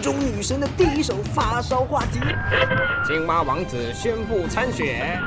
[0.00, 2.18] 分钟女神的第一首发烧话题。
[3.06, 5.20] 青蛙王子宣布参选。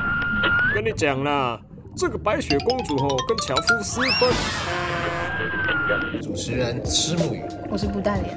[0.74, 1.60] 跟你讲啦，
[1.96, 4.32] 这个白雪公主哦，跟樵夫私奔。
[6.20, 8.36] 主持人吃木鱼，我是布大脸。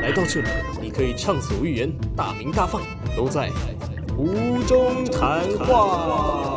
[0.00, 0.48] 来到这里，
[0.80, 2.80] 你可以畅所欲言，大鸣大放，
[3.16, 3.50] 都在
[4.16, 6.49] 湖中谈话。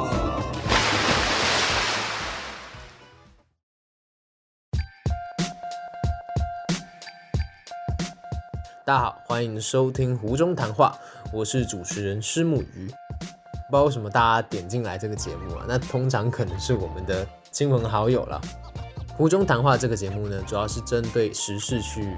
[8.85, 10.93] 大家好，欢迎收听湖中谈话，
[11.31, 12.87] 我是主持人施木鱼。
[12.89, 15.63] 不知道为什么大家点进来这个节目啊？
[15.65, 18.41] 那通常可能是我们的亲朋好友了。
[19.15, 22.13] 湖中谈话这个节目呢，主要是针对时事去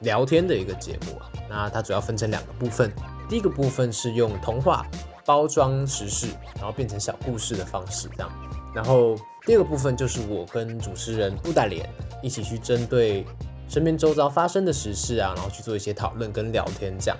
[0.00, 1.32] 聊天的一个节目啊。
[1.48, 2.92] 那它主要分成两个部分，
[3.26, 4.86] 第一个部分是用童话
[5.24, 6.26] 包装时事，
[6.56, 8.30] 然后变成小故事的方式这样。
[8.74, 11.88] 然后第二个部分就是我跟主持人布袋脸
[12.22, 13.26] 一起去针对
[13.70, 17.16] 身边周遭发生的时事啊，然后去做一些讨论跟聊天这样。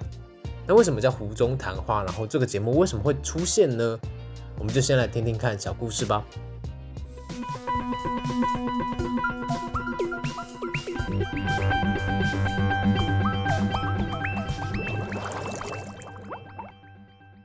[0.67, 2.03] 那为什么叫湖中谈话？
[2.03, 3.97] 然后这个节目为什么会出现呢？
[4.59, 6.25] 我们就先来听听看小故事吧。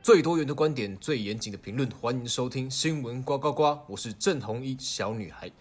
[0.02, 3.78] 最多元的观点，最严谨的评论，欢迎收听新闻呱呱呱。
[3.86, 5.52] 我是郑红一小女孩。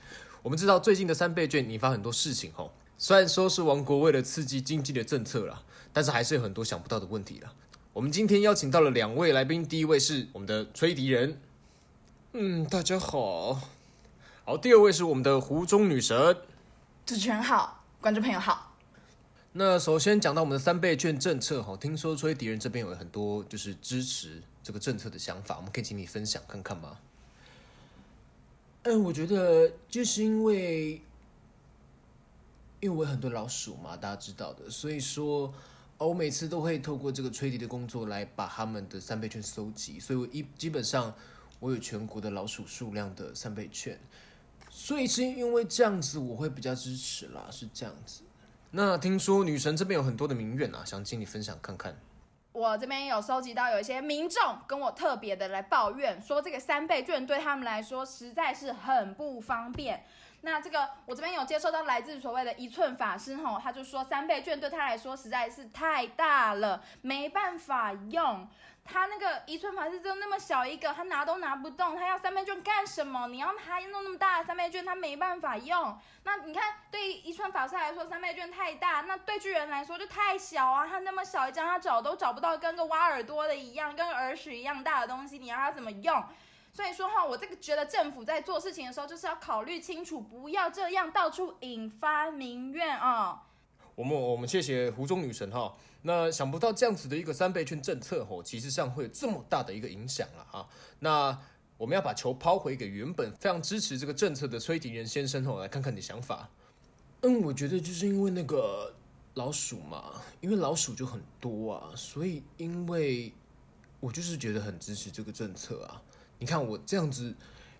[0.40, 2.72] 我们知道最近的三倍券引发很多事情吼，
[3.04, 7.52] 虽然说是王国为了刺激经济的政策啦，但是还是有很多想不到的问题啦。
[7.92, 11.38] 我们今天邀请到了两位来宾，第一位是我们的吹笛人，
[12.32, 13.60] 嗯，大家好。
[14.46, 16.34] 好，第二位是我们的湖中女神。
[17.04, 18.74] 主持人好，观众朋友好。
[19.52, 26.96] 那首先讲到我们的三倍券政策哈，听说吹笛人这边有很多就是支持这个政策的想法，我们可以请你分享看看吗？
[28.84, 31.02] 嗯，我觉得就是因为
[32.84, 35.50] 因为我有很多老鼠嘛，大家知道的，所以说
[35.96, 41.10] 我每次都会透过这个吹笛的工作来把他们的三倍券收集，所以我一基本上
[41.60, 43.98] 我有全国的老鼠数量的三倍券，
[44.68, 48.22] 所以是因为这样子我会比较支持啦，是这样子。
[48.72, 51.98] 那听说女神这边有很多的民怨啊，想请你分享看看。
[52.52, 60.04] 我这边有收集到有一些民众跟我特别的来抱怨，说这个三倍券对他们来说实在是很不方便。
[60.44, 68.46] 那这个我这边有接收到来自所谓的一寸法师吼，他就说三倍券对他来说实在是太大了，没办法用。
[68.86, 73.26] 他那个一寸法师就那么小一个，他拿都拿不动，他要三倍券干什么？
[73.28, 75.98] 你要他弄那么大的三倍券，他没办法用。
[76.24, 80.86] 那你看，对于一寸法师来说，三倍券太大；那对巨人来说就太小啊。
[80.86, 86.22] 他那么小一张，他找都找不到，跟个挖耳朵的一样，跟耳屎一样大的东西，你要他怎么用？
[86.74, 93.44] 所以说哈，我这个觉得政府在做事情的时候，就是要考虑清楚，不要这样到处引发民怨啊。
[93.94, 95.72] 我们我们谢谢湖中女神哈。
[96.02, 100.68] 那想不到这样子的一个三倍券政策吼，其实上会有这么大的一个影响了啊。
[100.98, 101.38] 那
[101.76, 106.50] 我们要把球抛回给原本非常支持这个政策的崔迪人先生吼，来看看你的想法。
[107.22, 108.92] 嗯，我觉得就是因为那个
[109.34, 113.32] 老鼠嘛，因为老鼠就很多啊，所以因为
[114.00, 116.02] 我就是觉得很支持这个政策啊。
[116.44, 117.34] 你看我这样子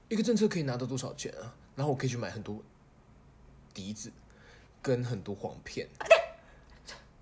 [0.08, 1.52] 一个政策可以拿到多少钱啊？
[1.76, 2.62] 然后我可以去买很多
[3.74, 4.10] 笛子
[4.80, 5.86] 跟很多簧片。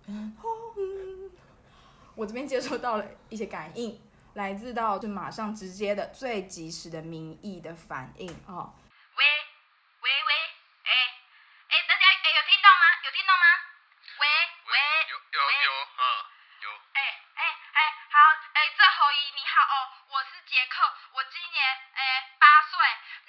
[2.15, 4.01] 我这边接收到了一些感应，
[4.35, 8.73] 来自到就马上直接的最及时的民意的反应哦。
[9.17, 9.25] 喂
[9.99, 10.33] 喂喂，
[10.85, 10.91] 哎
[11.67, 13.03] 哎，大家哎有听到吗？
[13.03, 13.43] 有听到吗？
[14.21, 14.23] 喂
[14.71, 14.79] 喂，
[15.11, 15.67] 有有有，
[15.99, 16.03] 嗯
[16.63, 16.71] 有。
[16.95, 17.03] 哎
[17.35, 17.43] 哎
[17.75, 17.83] 哎，
[18.15, 18.23] 好，
[18.55, 20.79] 哎这侯姨你好哦，我是杰克，
[21.17, 21.59] 我今年
[21.97, 22.77] 哎八岁，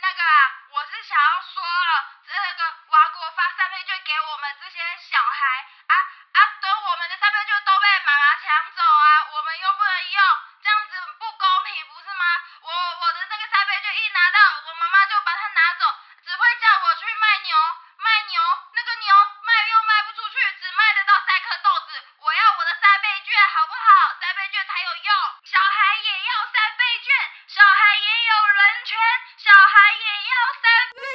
[0.04, 1.92] 那个啊，我是想要说哦，
[2.28, 2.60] 这个
[2.92, 5.46] 王国发三倍券给我们这些小孩
[5.86, 10.18] 啊啊，等我们的三倍券都被妈妈抢走啊，我们又不能用，
[10.58, 12.26] 这样子很不公平，不是吗？
[12.66, 15.86] 我我的那个三倍券一拿到，我妈妈就把它拿走，
[16.26, 17.54] 只会叫我去卖牛，
[18.02, 18.42] 卖牛，
[18.74, 19.14] 那个牛
[19.46, 24.18] 卖又卖不出去，只卖得到三颗豆子，我要我的三倍券好不好？
[24.18, 25.10] 三倍券才有用，
[25.46, 27.14] 小孩也要三倍券，
[27.54, 28.98] 小孩也有人权，
[29.38, 30.66] 小孩也要三
[30.98, 31.06] 倍。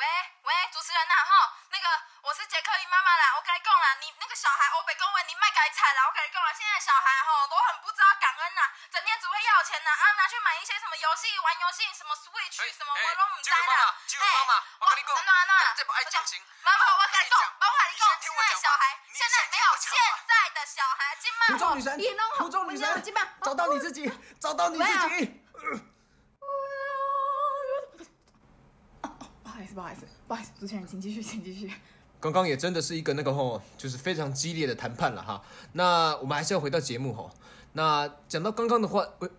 [0.00, 0.06] 喂
[0.48, 1.84] 喂，主持人呐、吼，那个
[2.24, 13.92] 我是杰克姨妈妈啦，我跟你讲啦，你那个小孩欧北恭维你卖改惨啦，我跟你讲啦，现在小孩吼都很不知道感恩呐，整天只会要钱呐，啊拿去买一些什么游戏，玩游戏什么 Switch 什么我都唔知啦。
[14.08, 16.40] 金鱼妈妈，我跟你讲，等等等，这不爱进行。
[16.64, 19.92] 妈妈，我跟你讲，妈妈你讲，你先听我讲现在小孩你现在没有现
[20.24, 21.92] 在的小孩，今晚湖中女神，
[22.40, 24.08] 湖中女神，今晚找到你自己，
[24.40, 25.44] 找到你自己。
[29.44, 31.70] 不好意思，不好意思，不好意思，主持人，请继续，请继续。
[32.18, 35.42] 刚刚也真的是一个那个吼，就是非常激烈的谈判了哈。
[35.72, 37.30] 那我们还是要回到节目吼。
[37.72, 39.30] 那讲到刚刚的话，喂，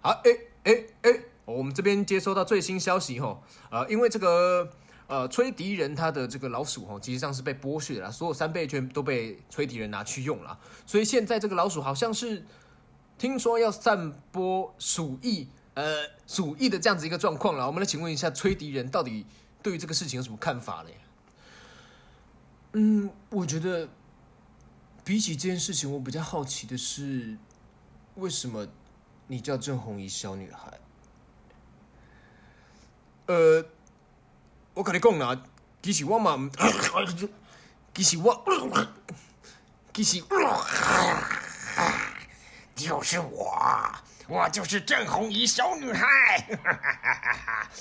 [0.00, 0.30] 好，哎
[0.64, 4.68] 哎哎，我们这边接收到最新消息吼，呃，因为这个
[5.06, 12.44] 呃吹笛人他的这个老鼠吼，其实上是被剥削了，所有三倍券都被吹笛人拿去用了，所以现在这个老鼠好像是
[13.16, 17.66] 听说要散播鼠疫，呃，鼠疫的这样子一个状况了。
[17.66, 19.26] 我们来请问一下吹笛人，到底
[19.62, 20.94] 对于这个事情有什么看法嘞？
[22.72, 23.88] 嗯，我觉得
[25.04, 27.36] 比起这件事情，我比较好奇的是，
[28.16, 28.66] 为什么
[29.26, 30.78] 你叫郑红怡小女孩？
[33.26, 33.64] 呃，
[34.74, 35.42] 我跟你讲啦，
[35.82, 36.50] 其实我嘛，
[37.94, 38.44] 其实我，
[39.92, 40.22] 其实
[42.76, 43.54] 就是我，
[44.28, 46.06] 我就是郑红怡小女孩。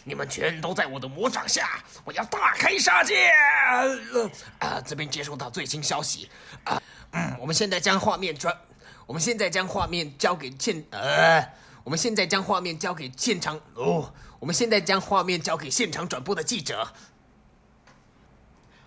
[0.06, 3.30] 你们全都在我的魔掌下，我要大开杀戒。
[3.70, 4.30] 呃
[4.60, 6.30] 啊，这边接收到最新消息
[6.64, 8.58] 啊，嗯，我们现在将画面转，
[9.06, 11.46] 我们现在将画面交给现呃，
[11.84, 16.88] 我们现在将画面交给现场哦，我们现在将画面交给现场转播的记者。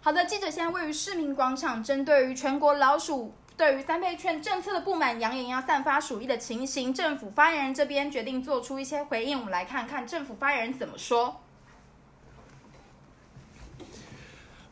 [0.00, 11.38] 好的，记者现在位于市民广场，针对于全国老鼠对于三倍券政策的不满，扬言要散发鼠疫的情形，政府发言人这边决定做出一些回应，我们来看看政府发言人怎么说。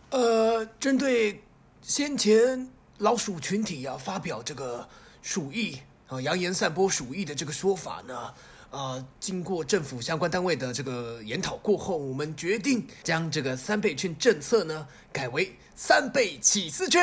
[0.08, 1.42] 呃，针对
[1.82, 4.88] 先前老鼠群体啊发表这个
[5.20, 8.34] 鼠疫啊扬言散播鼠疫的这个说法呢，
[8.70, 17.02] 啊，经过政府相关单位的这个研讨过后，我们决定将这个三倍券政策呢改为三倍起司券。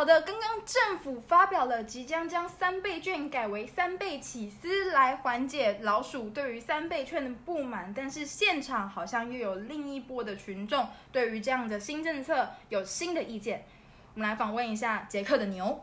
[0.00, 7.92] 好的，刚刚政府发表了即将将三倍券改为三倍起司，来缓解老鼠对于三倍券的不满。
[7.94, 13.66] 但是现场好像又有另一波的群众对于这样的新政策有新的意见。
[14.14, 15.78] 我们来访问一下杰克的牛。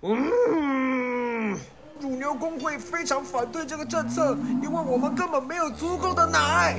[0.00, 1.56] 嗯，
[2.00, 6.74] 乳牛工会非常反对这个政策，因为我们根本没有足够的奶。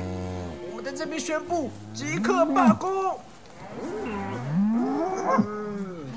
[0.70, 3.18] 我们在这边宣布即刻罢工。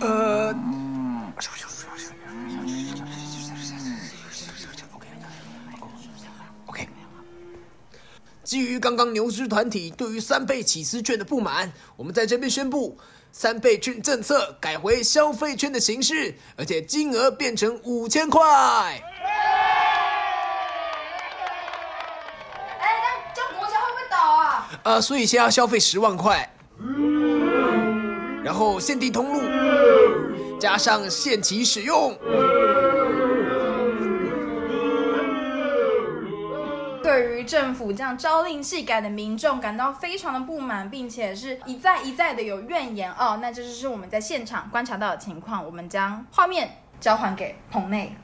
[0.00, 0.54] 呃
[6.66, 6.88] ，OK，
[8.42, 12.98] 基于刚刚牛只团体对于三倍起司券的不满，我们在这边宣布，
[13.32, 18.42] 三倍券政策改回消费券的形式，而且金额变成五千块。
[18.42, 19.02] 哎，
[22.80, 24.68] 那这样国家会不会倒啊？
[24.82, 26.54] 呃，所以先要消费十万块，
[28.44, 29.43] 然后限定通路，
[30.64, 32.16] 加上限期使用。
[37.02, 43.38] 对于政府这样朝令夕改的民众感到非常的不满，并且是一再一再的有怨言哦。
[43.42, 45.62] 那这就是我们在现场观察到的情况。
[45.62, 48.16] 我们将画面交还给棚内。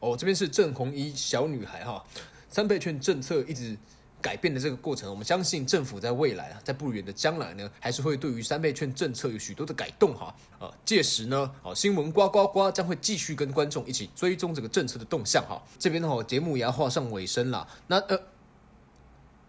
[0.00, 2.02] 哦，这边是郑红衣小女孩哈，
[2.48, 3.76] 三倍券政策一直
[4.20, 10.34] 改变的这个过程，我们相信政府在未来啊，在不远的将来呢，还是会对于三倍券政策有许多的改动哈。
[10.58, 15.62] 啊，届时呢，哦，新闻呱呱呱将会继续跟观众一起追踪这个政策的动向哈。
[15.78, 17.66] 这边哈，节目也要画上尾声啦。
[17.86, 18.20] 那呃，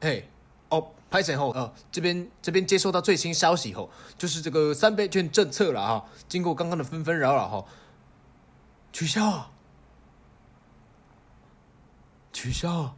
[0.02, 0.30] 嘿，
[0.70, 6.06] 哦，拍谁后呃，这边这边接收到最新消息后，就是这个三倍券政策了哈。
[6.28, 7.66] 经过刚刚的纷纷扰扰哈，
[8.94, 9.52] 取消。
[12.32, 12.96] 取消！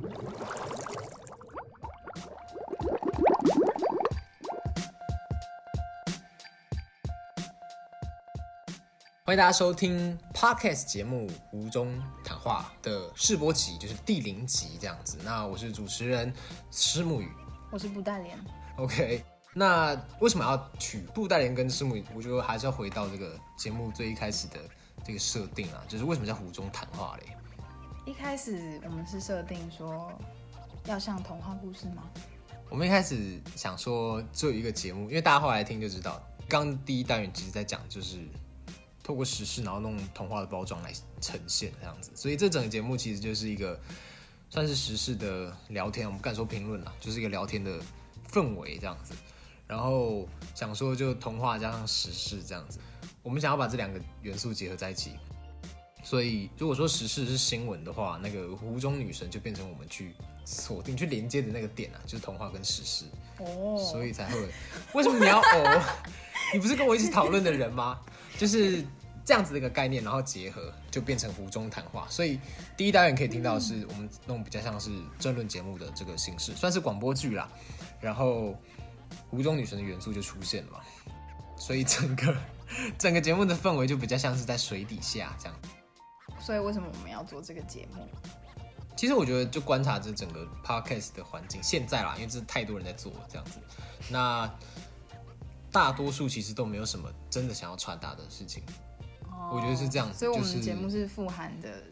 [0.00, 0.08] 欢
[9.34, 15.18] 迎大家收听 Podcast 节目《无中谈话》的试播集，就是第零集这样子。
[15.22, 16.32] 那我是主持人
[16.70, 17.30] 施木雨。
[17.70, 18.38] 我是布袋莲。
[18.78, 19.22] OK，
[19.54, 22.02] 那为什么要取布袋莲跟师母？
[22.14, 24.58] 我觉得还是要回到这个节目最一开始的
[25.04, 27.36] 这个设定啊，就是为什么叫湖中谈话嘞？
[28.06, 30.10] 一开始我们是设定说
[30.86, 32.08] 要像童话故事吗？
[32.68, 38.18] 我们一开始想说做一个节目，因为大家后来听就知道，刚第一单元其实在讲就是
[39.02, 43.78] 透过时事，然后弄童话的包装来呈现这样子，所以这整个节目其实就是一个
[44.48, 47.78] 算是时事的聊天，我们不敢说评论啦，就是一个聊天的
[48.30, 49.14] 氛围这样子。
[49.66, 52.80] 然后想说就童话加上时事这样子，
[53.22, 55.12] 我们想要把这两个元素结合在一起。
[56.02, 60.14] 所以如果说时事是新闻的话，那个湖中女神就变成我们去
[60.44, 63.04] 锁定、去连接的那个点啊，就是童话跟时事。
[63.38, 64.48] 哦所以才会。
[64.94, 65.82] 为什么你要哦？
[66.52, 67.98] 你不是跟我一起讨论的人吗？
[68.38, 68.84] 就是
[69.24, 72.06] 这样子的一个概念，然后结合就变成湖中谈话。
[72.10, 72.40] 所以
[72.76, 77.48] 第一单元可以听到的是我们弄比较像是争论节目的这个形式，算是广播剧啦。
[78.00, 78.58] 然后
[79.28, 80.80] 湖中女神的元素就出现了嘛，
[81.56, 82.34] 所以整个
[82.98, 85.56] 整个节目的氛围就比较像是在水底下这样。
[86.40, 88.06] 所以为什么我们要做这个节目？
[88.96, 93.58] 其实我觉得就观察这整个 podcast 的环境，现在啦，因为这是太多人在做这样子，
[94.10, 94.50] 那
[95.72, 98.62] 大多数其实都没有什么真的想要传达的事情。
[99.50, 101.82] 我觉得是这样子所以我就是们节目是富含的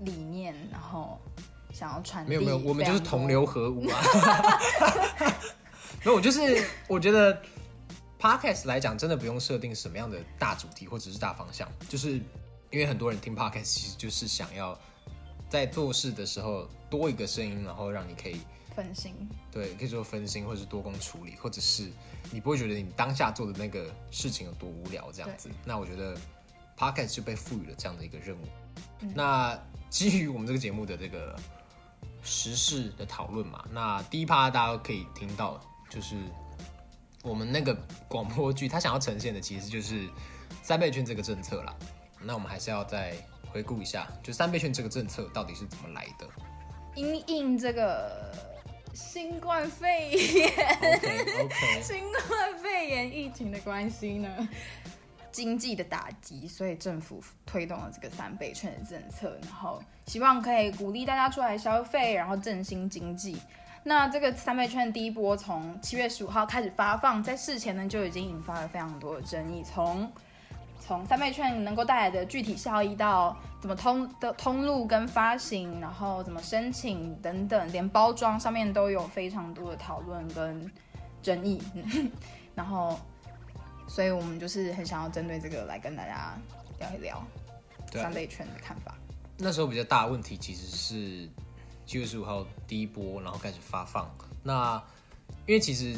[0.00, 1.20] 理念，然后
[1.70, 2.30] 想要传递。
[2.30, 3.44] 没有没有，我们就是同流。
[3.44, 4.00] 合污啊。
[6.02, 7.42] 没有，我就是我觉得
[8.18, 12.18] podcast 来讲，真的不用设定什么样的大主题或者是大方向，就是
[12.70, 14.78] 因为很多人听 podcast 其实就是想要
[15.48, 18.40] 在做事的时候多一个声音，然后让你可以
[18.76, 19.14] 分心。
[19.50, 21.90] 对，可以说分心，或者是多工处理，或者是
[22.30, 25.50] 你不会觉得你当下做的那个事情有多无聊这样子。
[25.64, 26.16] 那我觉得
[26.76, 28.44] podcast 就被赋予了这样的一个任务。
[29.14, 29.58] 那
[29.88, 31.34] 基于我们这个节目的这个
[32.22, 35.58] 时事的讨论嘛，那第一趴大家都可以听到，
[35.88, 36.16] 就是
[37.22, 37.74] 我们那个
[38.06, 40.08] 广播剧，它想要呈现的其实就是
[40.62, 41.74] 三倍券这个政策啦。
[42.22, 43.14] 那我们还是要再
[43.50, 46.28] 回顾一下，就三倍券这个政策到底是怎么来的
[46.94, 48.34] 因应这个
[48.92, 50.52] 新冠肺炎。
[51.82, 54.48] 新冠肺炎疫情的关系呢，
[55.30, 63.40] 经济的打击，所以政府推动了这个三倍券的政策，然后希望可以鼓励大家出来消费，然后振兴经济。
[63.84, 70.10] 那这个三倍券第一波从七月十五号开始发放，在事前呢就已经引发了非常多的争议，从
[70.88, 80.72] 从三倍券能够带来的具体效益到怎么通的通路跟发行，然后怎么申请等等，连包装上面都有非常多的讨论跟
[81.22, 81.62] 争议。
[82.56, 82.98] 然后，
[83.86, 86.38] 所以我们就是很想要针对这个来跟大家
[86.78, 87.22] 聊一聊
[87.92, 88.94] 三倍券的看法。
[89.36, 91.28] 那时候比较大的问题其实是
[91.84, 94.10] 七月十五号第一波，然后开始发放。
[94.42, 94.82] 那
[95.46, 95.94] 因为其实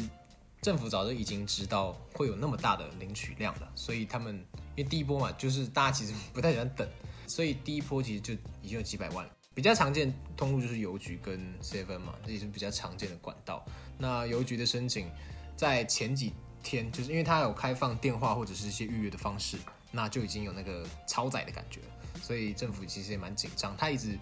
[0.61, 6.87] 政府早就已经知道会有那么大的领取量了，所以他们因为第一波嘛，就是大家其实不太喜欢等，
[7.27, 9.31] 所以第一波其实就已经有几百万了。
[9.53, 13.65] 比较常见通路就是邮局跟 seven 嘛，这也是比较常见的管道。
[13.97, 15.11] 那邮局的申请
[15.57, 16.31] 在前几
[16.63, 19.57] 天，就是因为它有开放电话或者是一些预约的方式，
[19.91, 21.81] 那就已经有那个超载的感觉。
[22.23, 24.17] 所以政府其实也蛮紧张，他一直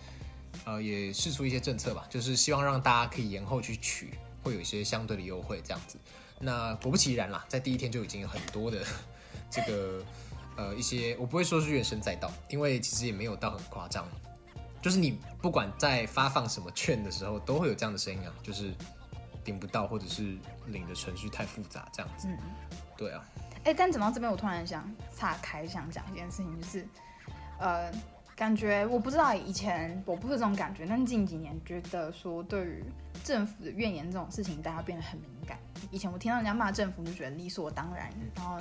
[0.65, 4.09] 呃也试出一些政策吧，就是希望让大家可以延后去取，
[4.41, 5.99] 会有一些相对的优惠这样子。
[6.39, 8.83] 那果不其然啦，在第一天就已经有很多的
[9.51, 10.03] 这个
[10.59, 14.05] 呃一些，我不会说是怨声载道，因为其实也没有到很夸张。
[14.81, 18.73] 就是你不管在发放什么券的时候，都会有这样的声音啊，就是
[19.45, 20.37] 领不到或者是
[20.67, 22.27] 领的程序太复杂这样子。
[22.27, 22.37] 嗯
[22.97, 23.23] 对啊，
[23.63, 26.85] 哎，但讲到这边，我突然想岔开，想讲一件事情，就是
[27.57, 27.89] 呃，
[28.35, 32.83] 感觉我不知道以前我不是这种感觉，但近几年觉得说对于
[33.23, 35.57] 政府的怨言这种事情，大家变得很敏感。
[35.91, 38.57] 以前我听到人家骂政府，就觉得理所当然，然后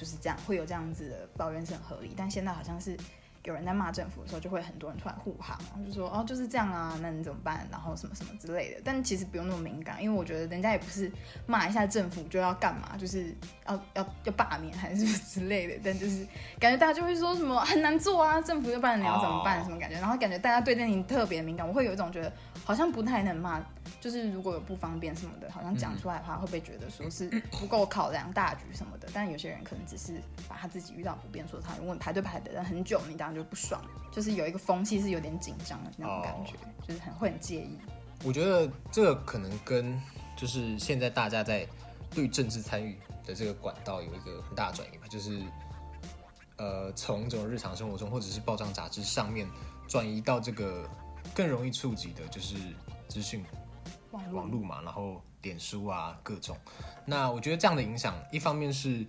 [0.00, 2.14] 就是这样，会有这样子的抱怨是很合理。
[2.16, 2.96] 但现在好像是
[3.44, 7.68] 有人在骂政府的时候，就会很多人突然护航，就说哦就是这样啊，那你怎么办？
[7.70, 8.80] 然后什么什么之类的。
[8.82, 11.12] 但其实不用那么敏感，因为我觉得人家也不是
[11.46, 13.34] 骂一下政府就要干嘛，就是
[13.66, 15.74] 要要要罢免还是什么之类的。
[15.84, 16.26] 但就是
[16.58, 19.60] 感觉大家就会说什么很难做啊，政府要不然你要怎么办？
[19.60, 19.98] 哦什么感觉？
[20.00, 22.32] 然后感觉大家对这件事情特别敏感，我会有一种觉得
[22.64, 23.60] 好像不太能骂，
[24.00, 29.08] 就是如果有不方便什么的，好像讲出来的话会被觉得说是不够考量大局什么的。
[29.12, 36.54] 但有些人可能只是把他自己遇到不便说他，如果你排队排的人很久，你当然就不爽，就是有一个风气是有点紧张的那种感觉，
[36.86, 37.76] 就是很会很介意。
[38.22, 40.00] 我觉得这个可能跟
[40.36, 41.66] 就是现在大家在
[42.14, 45.40] 对政治参与的这个管道有一个很大的转移吧，就是
[46.56, 49.48] 呃从这种日常生活中或者是报章杂志上面
[49.88, 50.88] 转移到这个
[51.40, 52.54] 更容易触及的，就是
[53.08, 53.42] 资讯
[54.10, 56.54] 网网络嘛，然后脸书啊各种。
[57.06, 59.06] 那我觉得这样的影响，一方面是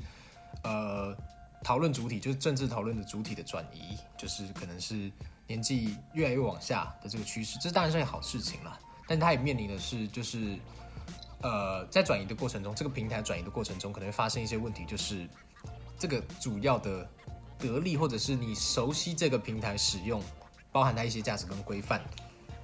[0.63, 1.13] 呃
[1.61, 5.11] 讨论主体，就是政治讨论的主体的转移，就是可能是
[5.45, 8.79] 年纪越来越往下的这个趋势，这当然是件好事情啦。
[9.09, 10.57] 但它也面临的是，就是
[11.41, 15.27] 呃在转移的过程中，这个平台转移的过程中，可能会发生一些问题，就是
[15.99, 17.05] 这个主要的
[17.59, 20.23] 得利，或者是你熟悉这个平台使用，
[20.71, 22.01] 包含它一些价值跟规范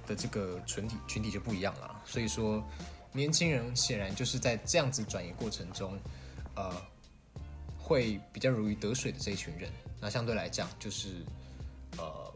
[0.06, 2.02] 的这个群体群体就不一样了。
[2.04, 2.62] 所以说，
[3.12, 5.98] 年轻人显然就是在这样子转移过程中，
[6.54, 6.70] 呃，
[7.78, 9.70] 会比较如鱼得水的这一群人。
[10.00, 11.24] 那相对来讲，就是
[11.96, 12.32] 呃，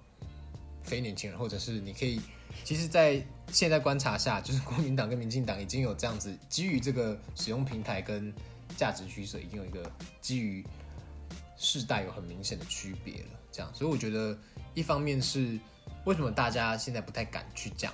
[0.83, 2.21] 非年轻人，或者是你可以，
[2.65, 8.33] 其实，在现在观察下，就是国民党跟民进党已经有这样子基于这个使用平台跟
[8.77, 9.89] 价值取舍，已经有一个
[10.21, 10.65] 基于
[11.57, 13.31] 世代有很明显的区别了。
[13.53, 14.37] 这样，所以我觉得
[14.75, 15.59] 一方面是
[16.05, 17.93] 为什么大家现在不太敢去讲，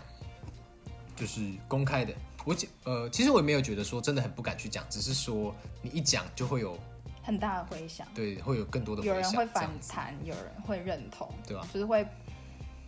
[1.16, 6.78] 就是公开的我讲呃，其实我也没有觉得说真的很不敢去讲，只是说你一讲就会有
[7.22, 11.66] 很大的回响，对，会有更多的回响，有人会反弹，有人会认同，对吧？
[11.72, 12.06] 就是会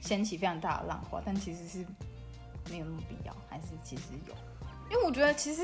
[0.01, 1.85] 掀起非常大的浪花，但其实是
[2.71, 4.35] 没有那么必要，还是其实有，
[4.91, 5.63] 因为我觉得其实，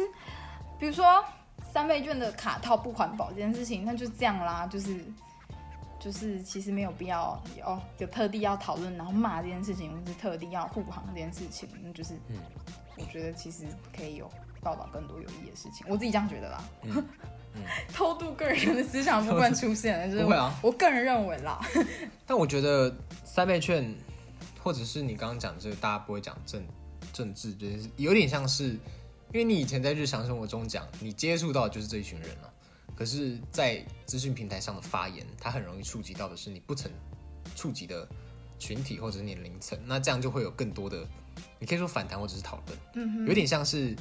[0.78, 1.24] 比如说
[1.72, 5.02] 三倍券的卡套不环保这件事情，那就这样啦，就是
[6.06, 7.32] 就是其实没有必要
[7.64, 12.36] 哦，有特地要讨论然后骂这件事情，或是特地要护航这件事情，那就是嗯。
[12.96, 14.30] 我觉得其实可以有
[14.62, 16.64] 报道更多有意义的事情，我自己这样觉得啦。
[16.84, 17.04] 嗯。
[17.92, 20.56] 偷渡个人的思想部分出现了，就是不会啊。
[20.62, 21.60] 我个人认为啦，
[22.24, 22.94] 但我觉得
[23.24, 23.92] 三倍券，
[24.62, 26.64] 或者是你刚刚讲这个，大家不会讲政
[27.12, 28.78] 政治这件事，有点像是，因
[29.34, 32.52] 为你以前在日常生活中讲，你接触到的就是这一群人了。
[32.96, 36.90] 可是，在资讯平台上的发言，它很容易触及到的是你不曾
[37.54, 38.08] 触及的
[38.58, 41.06] 群体或者是年龄层，那这样就会有更多的，
[41.58, 42.58] 你可以说反弹或者是讨
[42.94, 43.94] 论，有点像是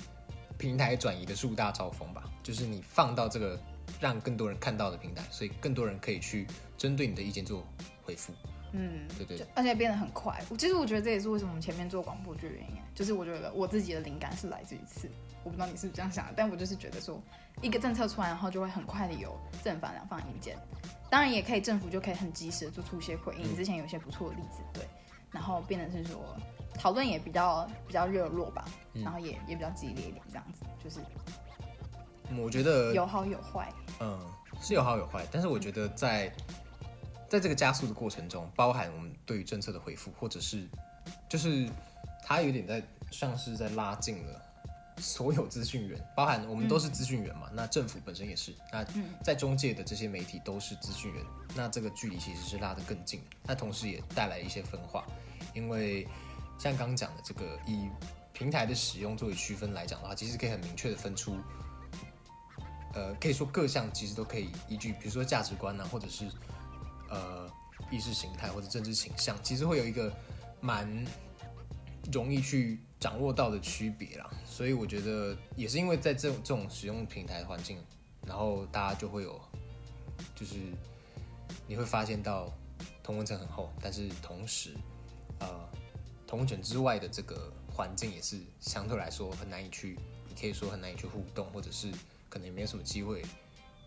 [0.58, 3.60] 平台转移的树大招风吧，就是你放到这个
[4.00, 6.48] 让更多人看到的平台，所以更多人可以去
[6.78, 7.68] 针对你的意见做
[8.02, 8.34] 回复。
[8.72, 10.42] 嗯，对对对，而且变得很快。
[10.50, 15.10] 我其实我觉得这也是为什么我们前面做广播剧的原因，就是我觉得我自己的灵感是来自于此。
[15.46, 17.22] 我不知道你是不是这样想的，但我就是觉得说，
[17.62, 20.58] 一个政策出来，然后就会很快的有正反两方意见。
[21.10, 23.56] 当然也可以，政府就可以很及时的做出一些回应。
[23.56, 24.84] 之前有一些不错的例子，对，
[25.32, 26.36] 然后变成是说
[26.74, 31.00] 讨论也比较比较热络吧，然后也也比较激烈一点，这样子就是
[32.30, 33.72] 嗯我觉得有好有坏。
[34.00, 34.20] 嗯
[34.62, 36.32] 是有好有坏，但是我觉得在
[37.30, 40.68] 在这个加速的过程中，包含我们对于政策的回复，或者是
[41.30, 41.70] 就是
[42.24, 44.42] 它有点在像是在拉近了
[44.98, 48.86] 所有资讯源，包含我们都是资讯源嘛，那政府本身也是，那
[49.24, 51.24] 在中介的这些媒体都是资讯源，
[51.56, 53.20] 那这个距离其实是拉得更近。
[53.22, 55.06] 的，那同时也带来一些分化，
[55.54, 56.08] 因为
[56.58, 57.90] 像刚刚讲的这个以
[58.34, 61.38] 平台的使用作为区分来讲的话，其实可以很明确的分出。
[62.93, 66.26] 呃，可以说各项其实都可以依据，比如说价值观啊，或者是
[67.10, 67.46] 呃
[67.91, 70.10] 意识形态或者政治倾向，其实会有一个
[70.62, 71.06] 蛮
[72.13, 74.29] 容易去掌握到的区别啦。
[74.45, 77.77] 所以我觉得也是因为在这种这种使用平台的环境，
[78.25, 79.39] 然后大家就会有，
[80.36, 80.55] 就是
[81.67, 82.51] 你会发现到
[83.03, 84.73] 同温层很厚，但是同时
[85.39, 85.47] 呃
[86.25, 91.91] 同温层之外的这个环境也是相对来说很难以去，你可以说很难以去互动，或者是
[92.29, 93.21] 可能也没有什么机会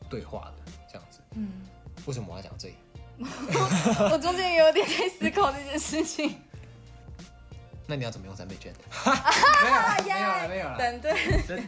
[0.09, 1.21] 对话的这样子。
[1.35, 1.67] 嗯，
[2.07, 2.75] 为什么我要讲这里？
[3.19, 6.37] 我中间也有点在思考这件事情。
[7.91, 8.71] 那你要怎么用三倍券？
[9.65, 10.77] 没有了，没有了， 没有了。
[10.77, 11.63] 等对，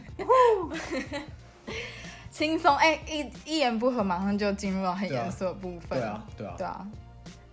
[2.31, 5.99] 轻松哎，一一言不合马上就进入到很严肃的部分。
[5.99, 6.85] 对啊，对啊，对啊，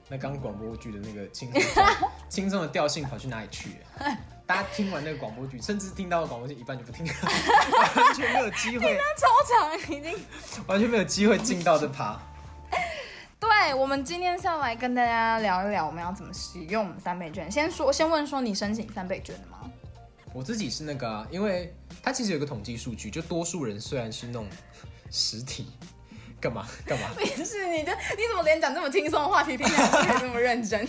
[0.09, 1.87] 那刚刚广播剧的那个轻松调
[2.29, 4.17] 轻松的调性跑去哪里去了？
[4.47, 7.13] 大家听完那个广播剧，甚至听到广播剧一半就不听了，
[7.97, 10.15] 完全没有机会，超长已经。
[10.67, 12.21] 完全没有机会进到这趴。
[13.41, 17.51] 对，我们今天是要来跟大家聊一聊我们要怎么使用我们三倍券。
[17.51, 19.59] 先说，先问说你申请三倍券的吗？
[20.35, 24.47] 我自己是那个、啊，因为它其实有个统计数据，就多数人虽然是那种
[25.11, 25.67] 实体，
[26.41, 30.87] 干嘛 干嘛， 没事，你这你怎么连讲这么轻松的话题听起来这么认真？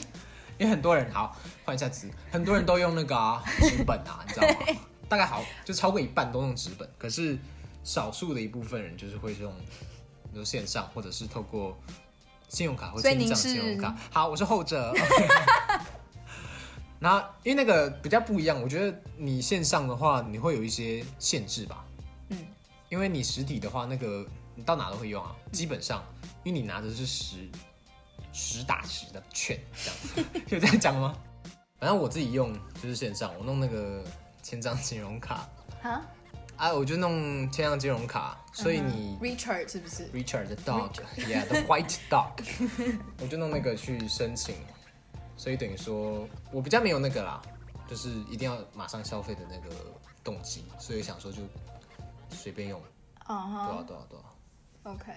[0.57, 4.55] 因为很多人好换一下词，很多人都用那个啊纸本啊，你知道吗？
[5.07, 7.38] 大概好就超过一半都用纸本，可是
[7.83, 9.51] 少数的一部分人就是会用，
[10.31, 11.77] 比如线上或者是透过
[12.49, 13.95] 信用卡或所以您线上信用卡。
[14.12, 14.93] 好，我是后者。
[16.99, 21.85] 然后因为那个比较不一样，我觉得你线上的话，你会有一些限制吧。
[22.27, 22.38] 嗯，
[22.89, 26.03] 因为你实体的话，那个你到哪都会用啊，基本上，
[26.43, 27.49] 因为你拿的是实
[28.33, 31.15] 实打实的券，这样 有这样讲吗？
[31.79, 34.03] 反正我自己用就是线上，我弄那个
[34.43, 35.47] 千张金融卡
[35.81, 36.01] 啊
[36.57, 42.32] 啊，我就弄千张金融卡，所以你，Richard 是不是？Richard the dog，yeah，the white dog，
[43.22, 44.54] 我就弄那个去申请，
[45.38, 47.41] 所以等于说我比较没有那个啦，
[47.88, 49.74] 就是一定要马上消费的那个
[50.26, 51.41] 动机，所以想说就
[52.30, 52.82] 随便用，
[53.24, 54.26] 啊哈对啊对啊对啊
[54.84, 55.13] ，，OK，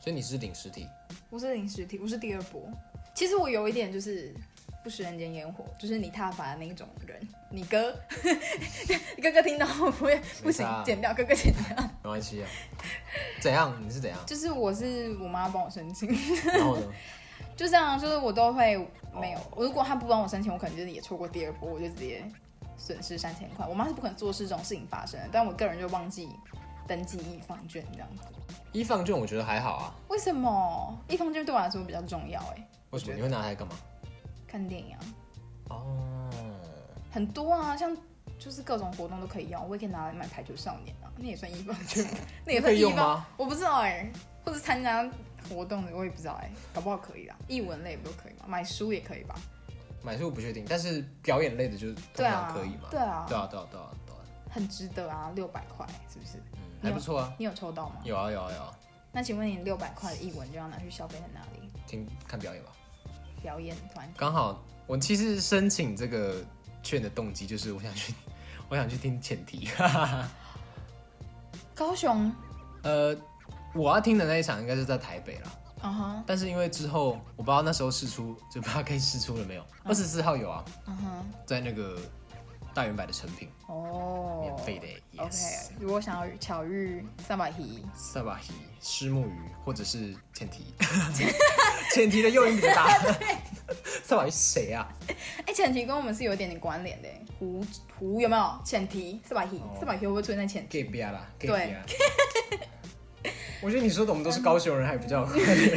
[0.00, 0.88] 所以你是领实体，
[1.28, 2.66] 我是零实体，我是第二波。
[3.14, 4.34] 其实我有一点就是
[4.82, 7.20] 不食人间烟火，就是你踏伐的那一种人。
[7.50, 7.92] 你哥，
[9.22, 10.66] 哥哥听到会不会不行？
[10.84, 11.76] 剪掉，哥哥剪掉。
[12.02, 12.48] 没关系啊。
[13.40, 13.76] 怎样？
[13.84, 14.18] 你是怎样？
[14.26, 16.08] 就是我是我妈帮我申请，
[16.44, 16.86] 然后呢？
[17.56, 18.76] 就这样，就是我都会
[19.12, 19.40] 没有。
[19.54, 22.24] 我如果他不帮我申请，我可能就是也错过第二波，我就直接
[22.78, 23.66] 损失三千块。
[23.66, 26.28] 我妈是不可能做事这种事情发生的，但我个人就忘记
[26.86, 28.22] 登记一放券这样子。
[28.72, 32.40] 一放券我觉得还好啊，为什么一放券对我来说比较重要？
[32.56, 33.74] 哎，为什么你会拿来干嘛？
[34.50, 35.00] 看电影啊，
[35.68, 36.30] 哦，
[37.12, 37.96] 很多啊，像
[38.38, 42.04] 就是各种活动都可以用，我也可以拿来买排球少年啊，那也算一方券，
[42.44, 43.26] 那也可以算一方用吗？
[43.36, 44.10] 我不知道哎、
[44.44, 45.08] 或者参加
[45.48, 48.46] 活动的我也不知道哎、搞不好可以啦，译文类不都可以吗？
[48.48, 49.36] 买书也可以吧？
[50.02, 52.88] 买书我不确定，但是表演类的就通对啊常可以嘛。
[52.90, 54.18] 对啊对啊，对啊，对啊，对啊，
[54.50, 56.38] 很值得啊，六百块是不是？
[56.54, 57.32] 嗯，还不错啊。
[57.38, 57.96] 你有抽到吗？
[58.04, 58.74] 有啊，有啊，有啊，
[59.12, 61.70] 那请问你六百块的译文就要拿去消费在哪里？
[61.86, 62.70] 听看表演吧。
[63.42, 64.14] 表演团体？
[64.16, 66.36] 刚好我其实申请这个
[66.82, 68.14] 券的动机就是我想去，
[68.68, 69.68] 我想去听前提。
[71.74, 72.30] 高雄？
[72.82, 73.16] 呃，
[73.74, 75.50] 我要听的那一场应该是在台北啦，
[75.82, 79.64] 嗯哼，但是因为之后我不知道那时候试出，就不知道可以试出了没有。
[79.84, 81.96] 二十四号有啊，嗯哼，在那个
[82.80, 85.22] 大圆柏的成品，哦，免费的。
[85.22, 90.72] OK，Yes，如果想要巧遇三百题，萨巴希、石木鱼或者是前提，
[91.92, 92.88] 前提的诱因比较大。
[94.02, 94.88] 萨巴希谁啊？
[95.44, 97.08] 哎、前提跟我们是有一点点关联的。
[97.38, 97.62] 胡
[97.98, 99.20] 胡有没有前提？
[99.28, 100.82] 四百题，四百题会不会出现在前提？
[100.82, 101.76] 给别啦对。
[103.60, 105.28] 我觉得你说的我们都是高雄人，还比较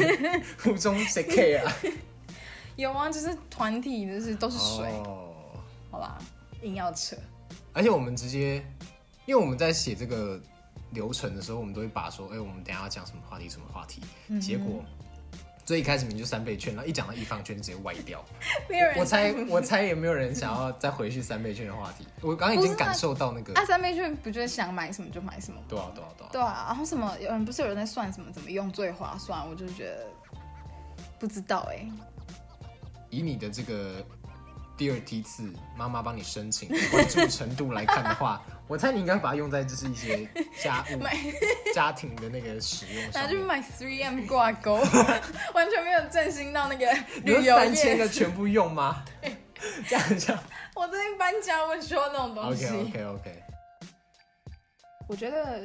[0.63, 1.74] 湖中谁 care 啊？
[2.78, 5.34] 有啊，就是团体，就是都是水，哦，
[5.92, 6.18] 好吧，
[6.63, 7.15] 硬要扯。
[7.73, 8.56] 而且我们直接，
[9.26, 10.39] 因为我们在写这个
[10.91, 14.02] 流程的时候，我们都会把说，哎、我们等下要讲什么话题，什么话题。
[14.28, 14.84] 嗯结果
[15.65, 18.21] 最一开始你就三倍券，然后一讲到一方券就直接歪掉。
[18.69, 22.06] 没有人我猜我猜也没有人想要再回去三倍券的话题。
[22.21, 25.65] 我刚刚已经感受到那个，啊，三倍券不就是想买什么就买什么吗？
[25.69, 26.30] 对啊对啊对啊。
[26.34, 30.06] 对啊，然后什么有人不是有人在算什么怎么用最划算，我就觉得
[31.17, 31.88] 不知道哎、
[33.10, 34.06] 以你的这个
[34.76, 40.28] 第二梯次妈妈帮你申请关注程度来看的话， 我猜你应该把它用在就是一些
[40.62, 41.04] 家务、
[41.74, 43.24] 家庭的那个使用上面。
[43.24, 44.76] 拿去买 3M 挂钩，
[45.54, 46.92] 完全没有振兴到那个
[47.24, 47.98] 旅游三千。
[47.98, 49.04] 个全部用吗？
[49.88, 50.44] 这样这样。
[50.76, 52.66] 我最近搬家，我说那种东西。
[52.66, 53.44] OK OK OK。
[55.08, 55.62] 我觉得，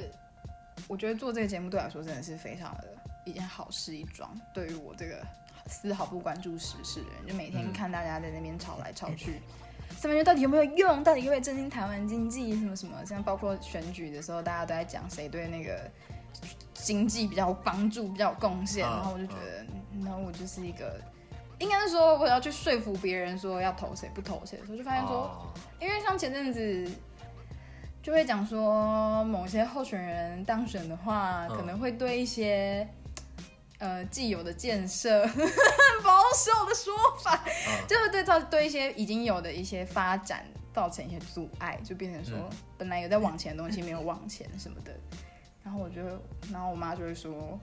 [0.86, 2.94] 我觉得做这个节目对我来说真的是非常的
[3.24, 4.38] 一件好事一桩。
[4.52, 5.24] 对于我这个
[5.68, 9.40] 丝毫不关注时事的人，就每天看大家在那边吵来吵去，
[9.90, 11.04] 三分钟到底有没有用？
[11.04, 12.52] 到底可不可以振兴台湾经济？
[12.54, 13.04] 什么什么？
[13.04, 15.78] 像包括选举的时候，大家都在讲谁对那个
[16.72, 19.66] 经济比较有帮助、比较有贡献，啊然后我就觉得，
[20.00, 21.00] 那我就是一个。
[21.58, 26.88] 应该是说，我要去说服别人说要投谁不投谁的时候，就发现说，哦因为像前阵子
[28.00, 32.88] 就会讲说，某些候选人当选的话，嗯可能会对一些
[33.78, 35.22] 呃既有的建设
[36.02, 44.92] 保守的说法，嗯就会对造对一些已经有的一些发展造成一些阻碍，就变成说、嗯本来有在往前的东西没有往前什么的。
[45.64, 46.00] 然后我就，
[46.52, 47.58] 然后我妈就会说，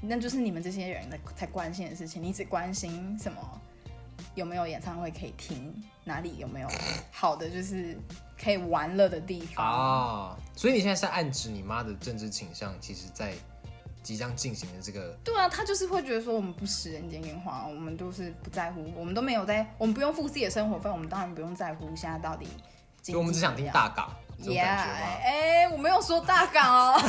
[0.00, 3.60] 那就是你们这些人的才关心的事情，你只关心什么？
[4.34, 5.72] 有没有演唱会可以听？
[6.04, 6.68] 哪里有没有
[7.12, 7.96] 好的就是
[8.36, 9.64] 可以玩乐的地方？
[9.64, 13.32] 啊，所以你现在是在暗指你妈的政治倾向，其实在
[14.02, 22.46] 即将进行的这个对啊，他就是会觉得说我们不食人间烟火，我们都是不在乎，我们都没有在，我们不用付自己的生活费，我们当然不用在乎现在到底
[23.00, 25.06] 经济就我们只想听大港这种 Yeah，感觉吗？
[25.22, 27.00] 哎、我没有说大港哦，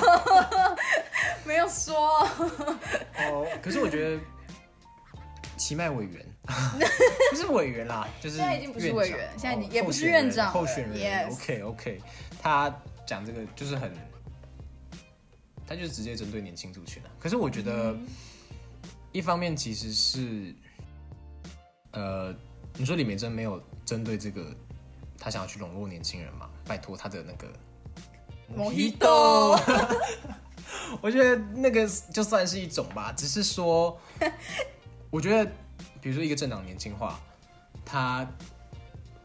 [1.45, 2.27] 没有说。
[3.17, 4.21] 哦，可是我觉得
[5.57, 6.25] 奇迈委员
[7.31, 11.29] 不是委员啦，就是现在已经不是委员现在已经哦也不是院长候选人。
[11.31, 12.01] OK OK，
[12.41, 12.73] 他
[13.05, 13.91] 讲这个就是很，
[15.73, 17.09] 他就是直接针对年轻族群啊。
[17.19, 18.05] 可是我觉得，嗯
[19.11, 20.55] 一方面其实是，
[21.91, 22.33] 呃，
[22.75, 24.55] 你说李美珍没有针对这个，
[25.19, 26.49] 他想要去笼络年轻人嘛？
[26.65, 27.47] 拜托他的那个
[28.55, 29.59] Mojito
[31.01, 33.99] 我觉得那个就算是一种吧，只是说，
[35.11, 35.51] 我觉得，
[36.01, 37.19] 比如说一个政党年轻化，
[37.85, 38.27] 他，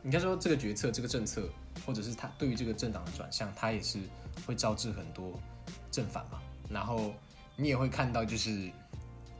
[0.04, 1.48] 应该说这个决策、这个政策，
[1.86, 3.98] 或者是他对于这个政党的转向，他也是
[4.46, 5.40] 会招致很多
[5.90, 6.40] 正反嘛。
[6.68, 7.12] 然后
[7.56, 8.70] 你也会看到，就是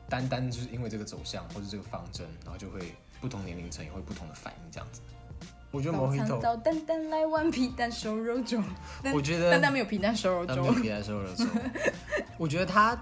[0.09, 5.01] 单单就是因为这个走向或者这个方针，然后就会不同年龄层也会不同的反应这样子。
[5.71, 8.59] 我觉得早餐 Mojito，早蛋蛋来碗皮蛋瘦肉粥，
[9.13, 10.67] 我觉得蛋蛋没有皮蛋瘦肉粥他没。
[10.67, 11.45] 有皮蛋瘦肉粥。
[12.39, 12.99] 我觉得他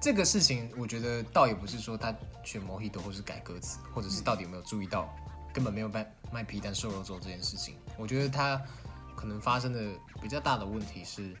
[0.00, 5.14] 这个事情，我觉得倒也不是说他选 Mojito 或是改歌词，或者是到底有没有注意到
[5.52, 7.76] 根本没有卖卖皮蛋瘦肉粥这件事情。
[7.98, 8.58] 我觉得他
[9.14, 9.92] 可能发生的
[10.22, 11.36] 比较大的问题是，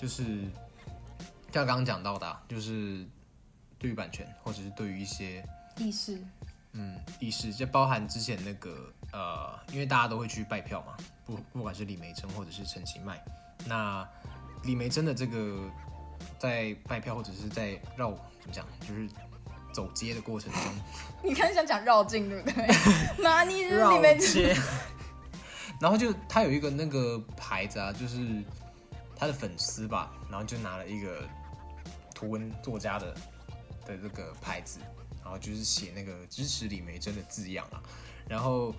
[0.00, 0.24] 就是
[1.52, 3.04] 像刚刚讲到的啊、就是
[3.78, 5.44] 对于版权，或者是对于一些
[5.76, 6.18] 意识，
[6.72, 13.22] 嗯，意识，就包含之前那个呃，因为大家都会去拜票嘛，不不管是李梅珍或者是陈其迈，
[13.66, 14.08] 那
[14.64, 15.68] 李梅珍的这个
[16.38, 18.10] 在拜票或者是在绕
[18.40, 19.08] 怎么讲，就是
[19.72, 20.62] 走街的过程中，
[21.22, 22.66] 你看想讲绕境对不对？
[23.22, 24.56] 妈，你是绕里面街，
[25.80, 28.42] 然后就他有一个那个牌子啊，就是
[29.20, 31.28] 他的粉丝吧，然后就拿了一个
[32.14, 33.14] 图文作家的
[33.84, 34.80] 的这个牌子，
[35.22, 37.82] 然后就是写那个支持李梅珍的字样啊，
[38.26, 38.74] 然后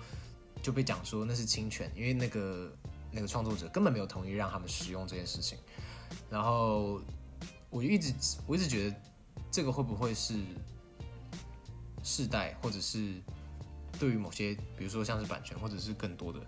[0.64, 2.76] 就被讲说那是侵权，因为那个
[3.12, 5.60] 那个创作者根本没有同意让他们使用这件事情，
[6.28, 7.00] 然后
[7.70, 8.12] 我就一直
[8.48, 8.96] 我一直觉得
[9.52, 10.40] 这个会不会是
[12.04, 13.22] 世代，或者是
[14.00, 16.40] 对于某些，比如说像是版权，或者是更多的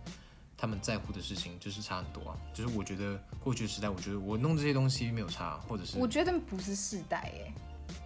[0.64, 2.38] 他们在乎的事情，就是差很多啊。
[2.54, 7.52] 就是我觉得过去的时代，我觉得我弄这些东西没有差，或者是我觉得不是世代耶，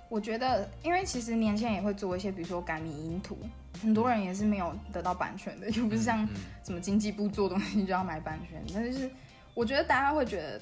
[0.10, 3.38] 我觉得因为其实年轻人也会做一些，比如说改迷音图，
[3.80, 6.30] 很多人也是没有得到版权的，又不是像嗯
[6.64, 9.08] 什么经济部做东西就要买版权，但是
[9.54, 10.60] 我觉得大家会觉得。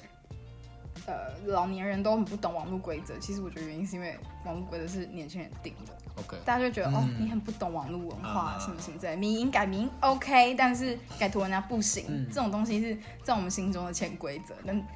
[1.06, 3.16] 呃，老年人都很不懂网络规则。
[3.18, 9.16] 其实我觉得原因是因为网络规则是年轻人定的，OK，大家就觉得、哦，嗯你很不懂网络文化啊什么什么之类的。
[9.16, 12.04] 迷音改名 OK，但是改图文家不行。
[12.08, 14.86] 嗯这种东西是在我们心中的潜规则，但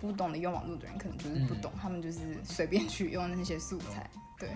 [0.00, 4.08] 不懂得用网络的人可能就是不懂，他们就是随便去用那些素材。
[4.38, 4.50] 对，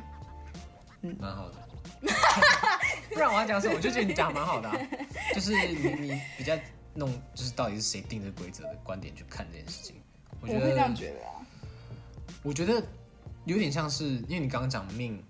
[1.03, 1.55] 嗯蛮好的。
[3.15, 3.75] 不然我要讲什么？
[3.75, 4.77] 我就觉得你讲得蛮好的、啊，
[5.35, 6.55] 就是你你比较
[6.95, 9.97] 弄，就是到底是谁定这规则的观点去看这件事情。
[10.41, 11.33] 我觉得这样觉得啊。
[12.43, 12.83] 我觉得
[13.47, 15.23] 有点像是，因为你刚刚讲命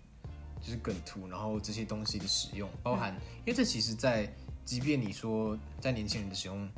[0.69, 4.31] 就是梗图，然后这些东西的使用，包含，因为这其实在，
[4.67, 6.69] 即便你说在年轻人的使用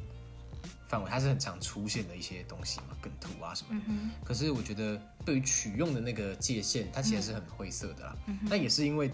[0.86, 3.84] 范围，它是很常出现的一些东西嘛，梗图啊什么的。
[4.24, 8.16] 可是我觉得对于取用的那个界限，它其实是很灰色的啦。
[8.42, 9.10] 那也是因为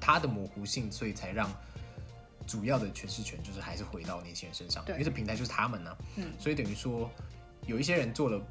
[0.00, 1.48] 它的模糊性，所以才让
[2.48, 7.08] 主要的诠释权就是还是回到年轻人身上，因为这平台就是他们呢、嗯所以等于说
[7.64, 8.44] 有一些人做了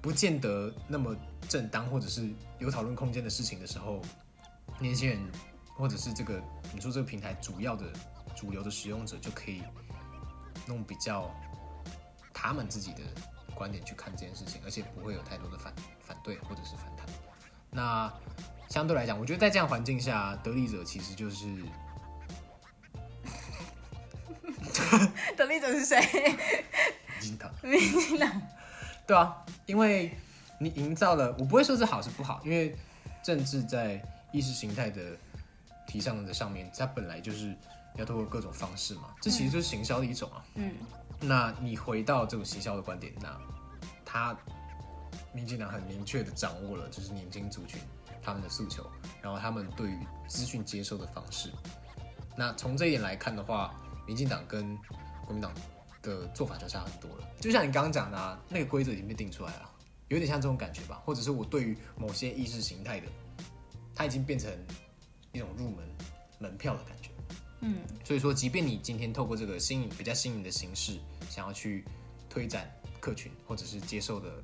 [0.00, 1.14] 不见得那么
[1.50, 2.26] 正当或者是
[2.58, 4.02] 有讨论空间的事情的时候，
[4.78, 5.18] 年轻人
[5.74, 7.86] 或者是这个你说这个平台主要的
[8.34, 9.62] 主流的使用者就可以
[10.66, 11.30] 弄比较
[12.32, 13.00] 他们自己的
[13.54, 17.06] 观点去看这件事情，而且不会有太多的反反对或者是反弹。
[17.70, 18.12] 那
[18.68, 21.46] 相对来讲，我觉得在这样环境下，得利者其实就是
[25.36, 26.00] 得利者是谁？
[27.20, 27.50] 民进党。
[27.62, 28.42] 民进党。
[29.06, 30.16] 对啊，因为
[30.58, 32.76] 你营造了，我不会说是好是不好，因为
[33.22, 35.16] 政治在意识形态的
[35.86, 37.54] 提倡的上面，它本来就是
[37.96, 40.44] 要通过各种方式嘛，这其实就是行销的一种啊。
[40.54, 40.74] 嗯，
[41.20, 43.38] 那你回到这种行销的观点，那
[44.04, 44.36] 他
[45.32, 47.80] 民进党很明确的掌握了就是年轻族群
[48.22, 48.86] 他们的诉求，
[49.20, 51.50] 然后他们对于资讯接收的方式。
[52.36, 53.74] 那从这一点来看的话，
[54.06, 54.76] 民进党跟
[55.24, 55.52] 国民党
[56.00, 57.28] 的做法就差很多了。
[57.38, 59.70] 就像你刚刚讲的、啊，那个规则已经被定出来了，
[60.08, 63.06] 有点像这种感觉吧，或者是我对于某些意识形态的，
[63.94, 64.50] 它已经变成
[65.32, 65.88] 一种入门
[66.38, 67.10] 门票的感觉。
[67.60, 70.98] 嗯，所以说，即便你今天透过这个新颖、比较新颖的形式，
[71.30, 71.84] 想要去
[72.28, 74.42] 推展客群，或者是接受的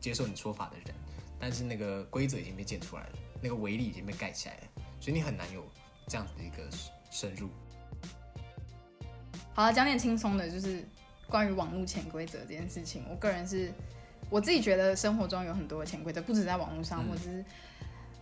[0.00, 0.94] 接受你说法的人，
[1.38, 4.62] 但是那个规则已经被建出来了，那个围力已经被盖起来了，
[5.00, 5.66] 所以你很难有
[6.06, 6.62] 这样子的一个
[7.10, 7.48] 深入。
[9.52, 10.86] 好了，讲点轻松的，就是
[11.26, 13.04] 关于网络潜规则这件事情。
[13.10, 13.72] 我个人是，
[14.30, 17.44] 我自己觉得生活中有很多的潜规则，不止在网络上，嗯或者是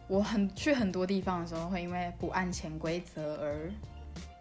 [0.09, 3.71] 我很去很多地方的时候，会因为不按潜规则而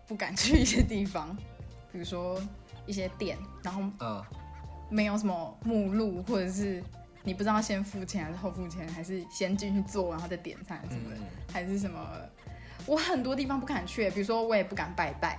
[0.08, 1.36] 不敢去一些地方，
[1.92, 2.42] 比如说
[2.86, 4.24] 一些店，然后嗯，
[4.90, 6.82] 没有什么目录，或者是
[7.24, 12.00] 你不知道先付钱还是后付钱，还是先进去做然后再点餐什么的，嗯还是什么。
[12.86, 15.38] 我很多地方不敢去，比如说我也不敢拜拜，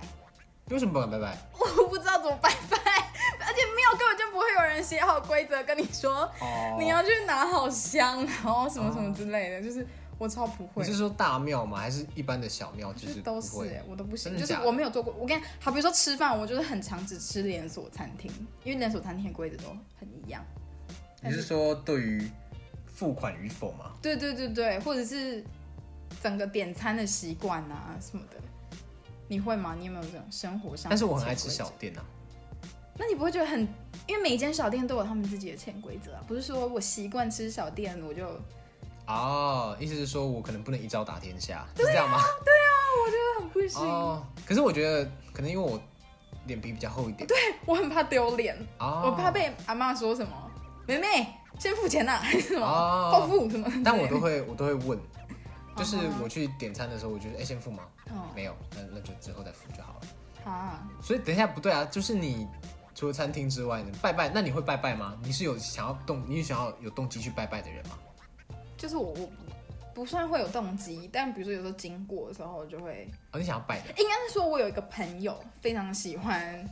[0.69, 1.35] 为什么不敢拜拜？
[1.59, 2.77] 我不知道怎么拜拜，
[3.47, 9.85] 而且庙根本就不会有人写好规则跟你说、哦你要去拿好香，然后什么什么之类的，就是
[10.19, 10.91] 我超不会你。
[10.91, 11.79] 是说大庙吗？
[11.79, 12.93] 还是一般的小庙？
[12.93, 15.11] 就就是都是哎、我都不行，就是我没有做过。
[15.17, 18.31] 我跟你好，比如说吃饭，我就是很常只吃连锁餐厅，
[18.63, 20.45] 因为连锁餐厅的规则都很一样。
[21.23, 22.29] 你是说对于
[22.85, 23.93] 付款与否吗？
[24.01, 25.43] 对对对对，或者是
[26.21, 28.37] 整个点餐的习惯啊什么的，
[29.27, 29.75] 你会吗？
[29.79, 30.89] 你有没有这种生活上？
[30.89, 32.03] 但是我很爱吃小，店啊。
[32.97, 33.65] 那你不会觉得很？
[34.07, 38.27] 因为每一间小店都有他们自己的潜规则啊，不是说我习惯吃小店，我就
[39.09, 42.19] 哦，意思是说我可能不能一招打天下，是这样吗？
[42.45, 42.71] 对啊，
[43.05, 43.81] 我觉得很不行。
[43.81, 45.79] 哦，可是我觉得可能因为我
[46.45, 50.31] 脸皮比较厚一点，对，我很怕丢脸，哦，我怕被阿妈说什么，
[50.87, 53.69] 妹妹先付钱呐、还是什么、哦后付什么？
[53.83, 54.99] 但我都会我都会问，
[55.75, 57.83] 就是哦我去点餐的时候，我觉得哎、先付吗？
[58.11, 60.51] 哦没有，那那就之后再付就好了。
[60.51, 62.47] 啊，所以等一下不对啊，就是你
[62.95, 65.15] 除了餐厅之外呢，拜拜，那你会拜拜吗？
[65.23, 67.97] 你是有想要动，你想要有动机去拜拜的人吗？
[68.79, 69.29] 就是我我
[69.93, 76.65] 不算会有动机，但比如说有时候经过的时候就会，哦，你想要拜的，应该是说我有一个朋友非常喜欢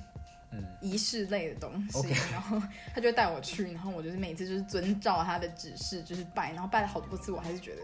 [0.82, 2.62] 仪式类的东西然后
[2.96, 7.82] 他就带我去，然后我就是每次就是遵照他的指示就是拜，然后拜了好多次，我还是觉得，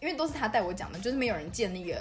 [0.00, 2.00] 因为都是他带我讲的，就是没有人建立一个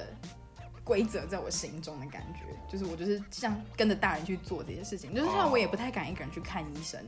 [0.86, 7.00] 规则在我心中的感觉，就是我就是像跟着大人去做这些事情，就是像我也不太敢一个人去看医生。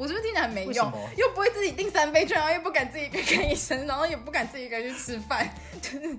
[0.00, 0.92] 我是不是听起来很没用？
[1.14, 5.46] 又不会自己订三杯券，然后又不敢自己一个看医生，然后也不敢自己一个人去吃饭，
[5.82, 6.16] 就 是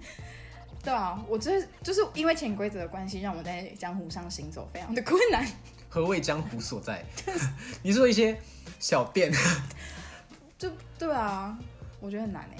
[0.84, 5.44] 对啊，我就是就是因为潜规则的关系，让我在江湖上行走非常的困难。
[5.90, 7.04] 何谓江湖所在？
[7.82, 8.40] 你说一些
[8.80, 9.32] 小店，
[10.60, 11.58] 就对啊，
[12.00, 12.58] 我觉得很难哎。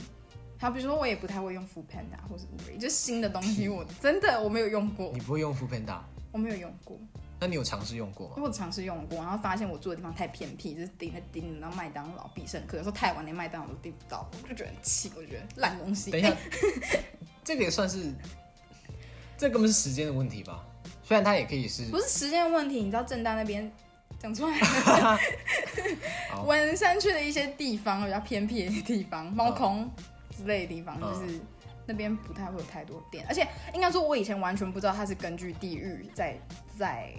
[0.60, 6.00] 好，比如说我也不太会用 f o o Panda 或是 Uber，就新的东西 我真的我没有用过你，不会用 f o o Panda，
[6.32, 7.00] 我没有用过，
[7.42, 8.36] 那你有尝试用过吗？
[8.38, 16.12] 我尝试用过，然后发现我住的地方太偏僻，就是盯着盯着，然后麦当劳必胜客，有时候太晚连麦当劳都订不到，我就觉得很气，我觉得烂东西。
[16.12, 16.38] 等一下哎，
[17.44, 18.14] 这个也算是，
[19.40, 20.64] 这根本是时间的问题吧？
[21.04, 23.70] 虽然它也可以是不是时间的问题，你知道正大那边
[24.20, 24.56] 讲出来，
[26.30, 29.90] 好 文山区的一些地方比较偏僻的一些地方，猫空
[30.38, 31.40] 之类的地方，嗯就是
[31.88, 36.38] 那边不太会有太多店，而且应该说，我以前完全不知道它是根据地域在
[36.78, 37.12] 在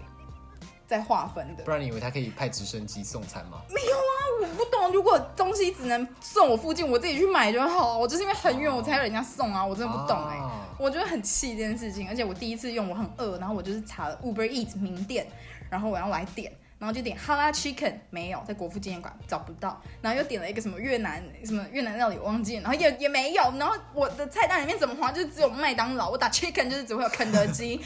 [0.93, 1.71] 在划分的不。
[1.71, 3.63] 然你以为他可以派直升机送餐吗？
[3.71, 7.97] 没有啊我不懂，如果东西只能送我附近，我自己去买就好。
[7.99, 15.25] 我就是因为很远，我才有人家送啊，我真的不懂哎、啊我觉得很气这件事情，而且我第一次用，我很饿，然后我就是查了 Uber Eats 名店，
[15.71, 27.81] 然后我要来点，然后就点哈拉 Chicken，没有，在国父纪念馆找不到，然后又点了一个什么越南什么越南料理，我忘记了，然后也也没有，然后我的菜单里面怎么划就只有麦当劳，我打 Chicken 就是只会有肯德基，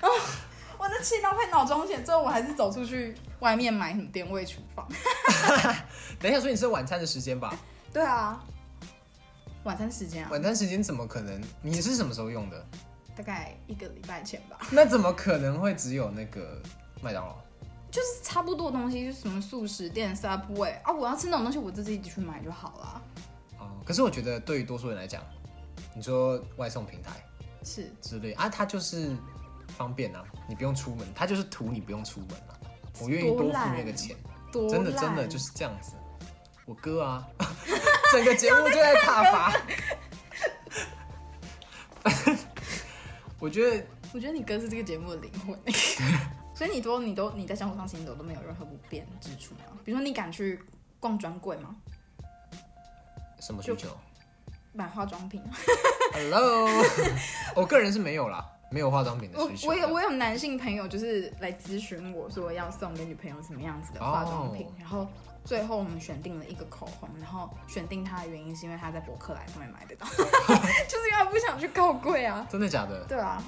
[0.00, 0.08] 啊、
[0.80, 4.88] 我的气到快脑中血，最后我还是走出去外面买什么点位厨房。
[6.18, 7.54] 等一下，所以你是晚餐的时间吧？
[7.92, 8.42] 对啊，
[9.64, 11.38] 晚餐时间啊，晚餐时间怎么可能？
[11.60, 12.64] 你是什么时候用的？
[13.14, 16.62] 大概一个礼拜前吧，那怎么可能会只有那个
[17.02, 17.36] 麦当劳？
[17.90, 23.02] 就是差不多的东西，就是什么素食店、Subway 啊，我要吃那种东西，我自己去买就好了。
[23.58, 25.22] 哦，可是我觉得对于多数人来讲，
[25.94, 27.10] 你说外送平台
[27.62, 29.14] 是，之类啊，它就是
[29.80, 32.52] 方便啊，你不用出门，他就是图你不用出门啊。
[33.00, 34.14] 我愿意多付那个钱，
[34.52, 35.92] 真的真的就是这样子。
[36.66, 37.26] 我哥啊，
[38.12, 39.54] 整个节目就在踏伐。
[43.40, 45.58] 我觉得我觉得你哥是这个节目的灵魂，
[46.54, 49.78] 所以你都你都你在生活上行走都没有任何不便之处吗？
[49.82, 50.62] 比如说你敢去
[51.00, 51.74] 逛专柜吗？
[53.40, 53.88] 什么需求
[54.74, 55.42] 买化妆品
[56.12, 56.68] ？？Hello，
[57.56, 59.68] 我个人是没有啦，没有化妆品的我需求。
[59.68, 65.06] 我有我有男性朋友就是来咨询我说要送给女朋友什么样子的化妆品哦然后
[65.44, 72.46] 最后我们选定了一个口红，然后选定它的原因是因为它在博客来上面买得到， 就是因为他不想去告贵啊。
[72.50, 73.04] 真的假的？
[73.06, 73.42] 对啊，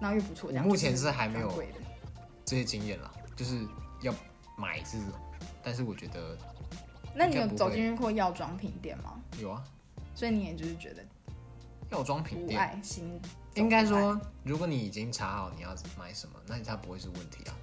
[0.00, 1.74] 然后又不错，目前是还没有专柜的。
[2.44, 3.64] 这些经验啦，就是
[4.02, 4.12] 要
[4.56, 5.12] 买这种，
[5.62, 6.36] 但是我觉得
[7.14, 9.14] 那你有走进去过药妆品店吗？
[9.38, 9.62] 有啊，
[10.16, 11.04] 所以你也就是觉得
[11.90, 13.20] 药妆品无店爱心，
[13.54, 17.56] 应该说，如果你已经查好你要买什么，那它不会是问题啊。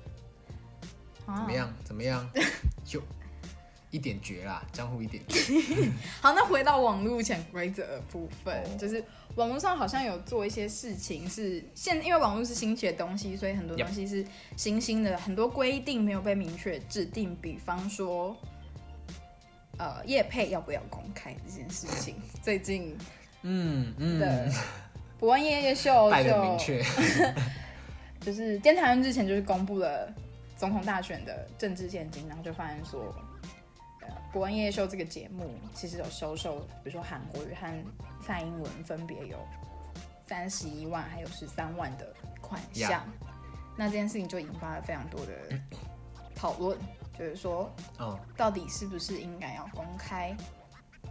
[1.27, 1.51] 爱怎么？
[1.51, 1.73] 样？
[1.83, 2.29] 怎么样？
[2.85, 3.01] 就
[3.91, 5.39] 一点绝啦，江湖一点绝。
[6.21, 9.03] 好，那回到网络潜规则的部分，哦就是
[9.35, 18.35] 网络上好像有做一些事情是现，因为网络是新起的东西，所以很多东西是新兴的，很多规定没有被明确制定，比方说。
[19.79, 22.97] 呃，叶配要不要公开这件事情， 最近
[23.43, 24.51] 嗯的
[25.17, 26.83] 嗯，博文夜夜秀就明确。
[28.21, 30.11] 就是监察院之前就是公布了
[30.57, 33.15] 总统大选的政治现金，然后就发现说，
[34.01, 37.85] 呃，伯恩夜夜秀这个节目其实有收受，比如说韩国瑜和
[38.21, 39.37] 蔡英文分别有
[40.27, 43.05] 三十一万还有十三万的款项。
[43.77, 45.31] 那这件事情就引发了非常多的
[46.35, 46.77] 讨论，
[47.17, 50.35] 就是说嗯，到底是不是应该要公开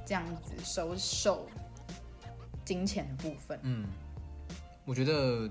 [0.05, 1.49] 这样子收受
[2.67, 3.59] 金钱的部分？
[3.63, 3.87] 嗯，
[4.85, 5.49] 我觉得，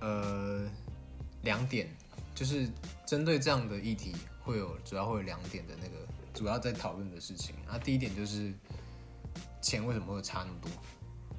[0.00, 0.68] 呃，
[1.42, 1.88] 两点
[2.34, 2.68] 就是
[3.06, 6.04] 针对这样的议题，会有主要会有两点的那个
[6.34, 7.54] 主要在讨论的事情。
[7.68, 8.52] 啊，第一点就是
[9.62, 10.68] 钱为什么会差那么多，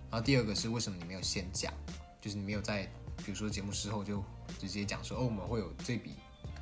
[0.09, 1.73] 然后第二个是为什么你没有先讲，
[2.21, 2.83] 就是你没有在
[3.17, 4.23] 比如说节目事后就
[4.57, 6.15] 直接讲说，哦，我们会有这笔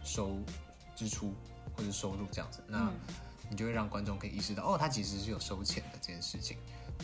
[0.04, 0.36] 收
[0.96, 1.32] 支出
[1.76, 2.92] 或者收入这样子，那
[3.52, 6.58] 你就会让观众可以意识到，哦，他其实是有收钱的这件事情。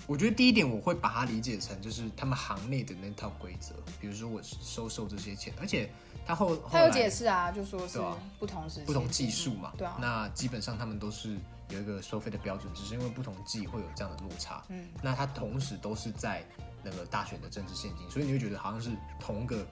[0.05, 5.89] 我觉得第一点我会把它理解成就是他们行内的那套规则，比如说我收受这些钱，而且
[6.25, 7.99] 他后后他有解释啊，就说是
[8.37, 11.37] 不同时期不同技术嘛，对啊，那基本上他们都是
[11.69, 14.63] 有一个收费的标准，只是因为不同季会有这样的落差。
[14.67, 16.43] 嗯，那它同时都是在
[16.83, 19.65] 那个大选的政治现金，所以你会觉得好像是同个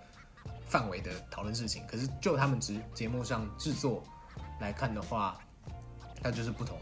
[0.65, 1.83] 范围的讨论事情。
[1.87, 4.01] 可是就他们节节目上制作
[4.61, 5.37] 来看的话，
[6.23, 6.77] 它就是不同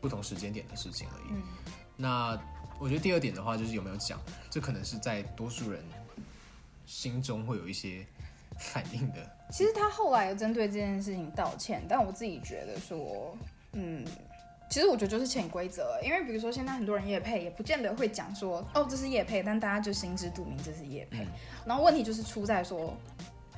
[0.00, 1.32] 不同时间点的事情而已。
[1.32, 1.42] 嗯
[1.96, 2.36] 那
[2.78, 4.20] 我觉得第二点的话，就是有没有讲，
[4.50, 5.82] 这可能是在多数人
[6.86, 8.04] 心中会有一些
[8.58, 9.16] 反应的。
[9.50, 13.36] 其实他后来有针对这件事情道歉，但我自己觉得说，
[13.72, 14.04] 嗯，
[14.68, 21.24] 其实我觉得就是潜规则，因为比如说现在很多人夜配，也不见得会讲说，哦，这是夜配，但大家就心知肚明这是夜配。
[21.24, 21.28] 嗯
[21.66, 22.94] 然后问题就是出在说，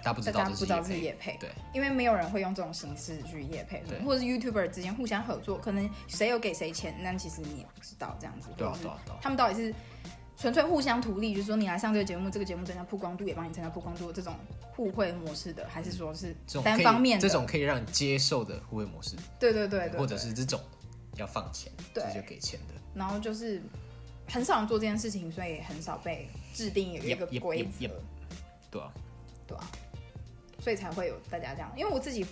[0.07, 9.75] 大家不知道这是大家不知道这是夜配，对，因为没有人会用这种形式去夜配对，或者是 YouTuber 之间互相合作，可能谁有给谁钱，那其实你也不知道这样子，对啊对啊对啊他们到底是
[10.37, 20.61] 纯粹互相图利，就是说你来上这个节目，这个节目增加曝光度，也帮你增加曝光度这种互惠模式的，还是说是这种单方面的这种可以让你接受的互惠模式，对对对对，或者是这种
[21.17, 22.75] 要放钱，对这就给钱的。
[22.95, 23.61] 然后就是
[24.29, 27.89] 很少人做这件事情，所以很少被制定有一个规则
[28.71, 28.93] 对啊，
[29.47, 29.65] 对啊，
[30.67, 31.73] 所以才会有大家这样。
[31.77, 32.27] 因为我自己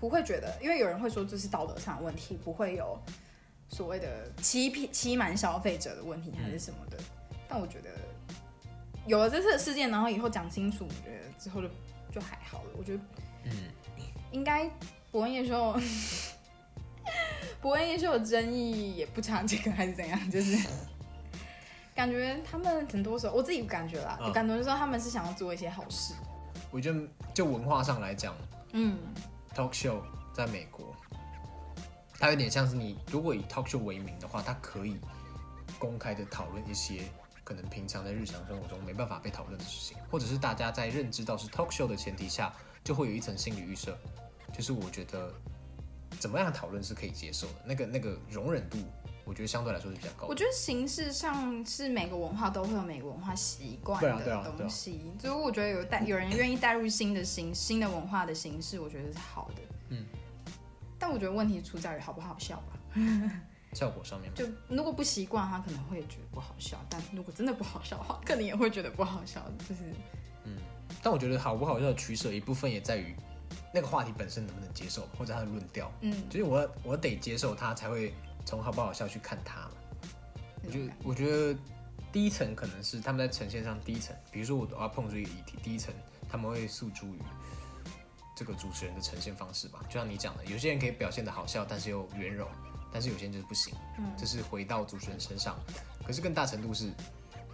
[0.00, 2.98] 不会觉得，因为有人会说这是道德上的问题，不会有
[3.68, 6.96] 所谓的欺骗、欺瞒消费者的问题还是什么的。
[7.46, 7.90] 但我觉得
[9.06, 11.68] 有了这次的事件，然后以后讲清楚，我觉得之后就
[12.10, 12.70] 就还好了。
[12.78, 13.00] 我觉得，
[13.44, 13.52] 嗯，
[14.32, 14.66] 应该
[15.12, 15.78] 伯恩夜秀。
[17.60, 20.30] 伯恩夜秀的争议也不差这个，还是怎样？
[20.30, 20.56] 就是
[21.94, 26.14] 感觉他们很多时候，我自己感觉啦，嗯感觉说他们是想要做一些好事。
[26.70, 27.00] 我觉得
[27.34, 28.34] 就文化上来讲
[28.72, 28.98] 嗯
[29.54, 30.00] ，，talk show
[30.32, 30.94] 在美国，
[32.18, 34.96] 它有点像是你如果以 talk show 为名的话，它可以
[35.78, 37.02] 公开的讨论一些
[37.42, 42.54] 可能平常在日常生活中没办法被讨论的事情，或者是大家在认知到是 talk show 的前提下，
[42.84, 43.98] 就会有一层心理预设，
[44.52, 45.32] 就是我觉得
[46.20, 48.78] 怎么样讨论是可以接受的，那个那个容忍度，
[49.24, 50.28] 我觉得相对来说是比较高的。
[50.28, 59.62] 我觉得形式上是每个文化都会有每个文化习惯的东西，所以我觉得有带有人愿意带入新的形新的文化的形式，我觉得是好的。
[59.90, 60.06] 嗯，
[60.98, 63.00] 但我觉得问题出在于好不好笑吧。
[63.72, 69.40] 效果上面，就如果不习惯，他可能会觉得不好笑；但如果真的不好笑的话，可能也会觉得不好笑。
[69.68, 69.82] 就是
[70.44, 70.56] 嗯
[71.00, 73.14] 但我觉得好不好笑的取舍一部分也在于
[73.72, 75.90] 那个话题本身能不能接受，或者他的论调。
[76.00, 78.12] 嗯，就是我我得接受他，才会
[78.50, 79.70] 从好不好笑去看他嘛。
[80.64, 81.56] 我觉得我觉得
[82.10, 85.94] 第一层可能是他们在呈现上第一层，比如说我我要碰出一个议题，第一层
[86.28, 87.18] 他们会诉诸于
[88.34, 89.80] 这个主持人的呈现方式吧。
[89.88, 92.48] 就像你讲的，有些人可以表现的好笑，但是又圆融，
[92.92, 93.72] 但是有些人就是不行。
[93.98, 95.56] 嗯这是回到主持人身上，
[96.04, 96.90] 可是更大程度是，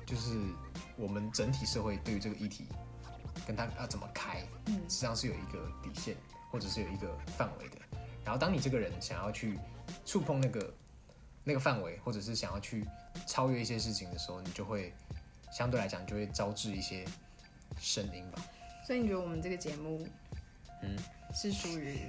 [0.06, 0.40] 就是
[0.96, 2.64] 我们整体社会对于这个议题，
[3.46, 6.16] 跟他要怎么开，嗯实际上是有一个底线，
[6.50, 7.76] 或者是有一个范围的。
[8.24, 9.58] 然后当你这个人想要去
[10.04, 10.72] 触碰那个
[11.48, 12.84] 那个范围，或者是想要去
[13.24, 14.92] 超越一些事情的时候，你就会
[15.52, 17.04] 相对来讲就会招致一些
[17.80, 18.42] 声音吧。
[18.84, 20.04] 所以你觉得我们这个节目，
[20.82, 20.96] 嗯，
[21.32, 22.00] 是属于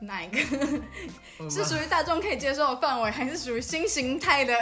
[0.00, 0.38] 哪一个？
[1.38, 4.54] 我是们属于大众可以接受的范围，还是属于新形态的？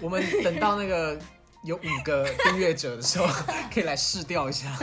[0.00, 1.16] 我们等到那个
[1.62, 3.26] 有五个订阅者的时候，
[3.72, 4.76] 可以来试调一下。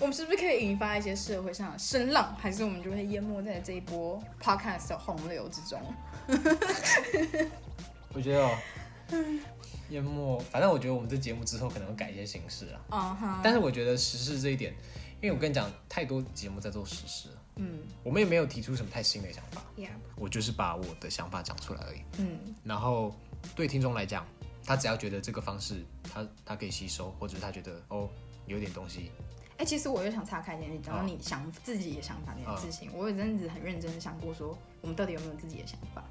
[0.00, 5.78] 我们是不是可以引发一些社会上的声浪，还是我们就会淹没在这一波 podcast 的洪流之中？
[8.14, 8.58] 我觉得哦，
[9.90, 12.80] 淹没，反正我觉得我们这节目之后可能会改一些形式啊。
[12.90, 14.72] 嗯哼，但是我觉得时事这一点，
[15.20, 22.00] 因为我跟你讲，太多节目在做时事了，嗯我们也没有提出什么太新的想法，，Yeah，我就是把我的想法讲出来而已。
[22.18, 23.14] 嗯然后
[23.54, 24.26] 对听众来讲，
[24.64, 28.08] 他只要觉得这个方式他他可以吸收，或者是他觉得哦
[28.46, 29.12] 有点东西，
[29.60, 36.02] 哎、其实我又想岔开一件事情，讲到你想自己的想法这件事情，我有阵子很认真的想过说，我们到底有没有自己的想法？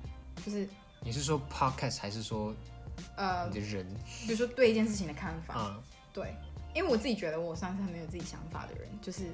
[0.45, 0.69] 就是
[1.01, 2.53] 你是说 podcast 还是说
[3.15, 3.87] 呃你，的人
[4.27, 5.83] 比如说对一件事情的看法，啊？
[6.13, 6.35] 对，
[6.75, 9.31] 因为我自己觉得我算是很没有自己想法的人，就是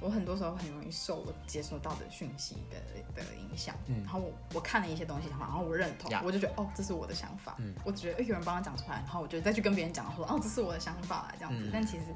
[0.00, 2.80] 我很多时候很容易受我接收到的讯息的
[3.14, 12.06] 的影响，嗯然后我我看了一些东西，然后我认同我就觉得哦，这是我的想法，嗯我只觉得、诶有人帮他讲出来，然后我就再去跟别人讲说哦，这是我的想法啊，这样子，嗯但其实。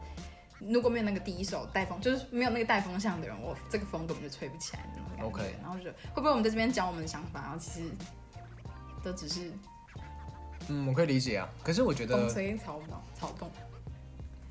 [0.69, 5.25] 如果没有那个第一手带风，就是没有那个带风向的人，我这个风根本就吹不起来那种感觉。
[5.25, 7.91] OK 然后就会不会我们在这边讲我们的想法，然后其实
[9.03, 9.51] 都只是
[10.69, 11.49] 嗯，我可以理解啊。
[11.65, 13.51] 可是我觉得，风吹草动，草动。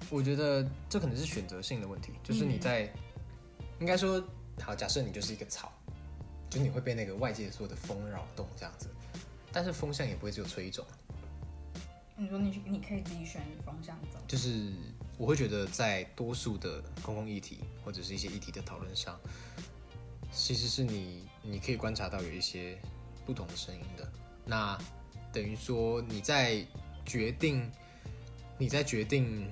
[0.09, 2.91] 我觉得这可能是选择性的问题，就是你在、
[3.79, 4.21] 应该说，
[4.61, 5.71] 好，假设你就是一个草，
[6.49, 8.89] 就是你会被那个外界所有的风扰动这样子，
[9.53, 10.85] 但是风向也不会只有吹一种。
[12.17, 14.73] 你说你你可以自己选方向走，就是
[15.21, 19.19] 我会觉得在多数的公共议题或者是一些议题的讨论上，
[20.31, 22.75] 其实是你你可以观察到有一些
[23.23, 24.11] 不同的声音的。
[24.43, 24.75] 那
[25.31, 26.65] 等于说你在
[27.05, 27.71] 决定
[28.57, 29.47] 你在决定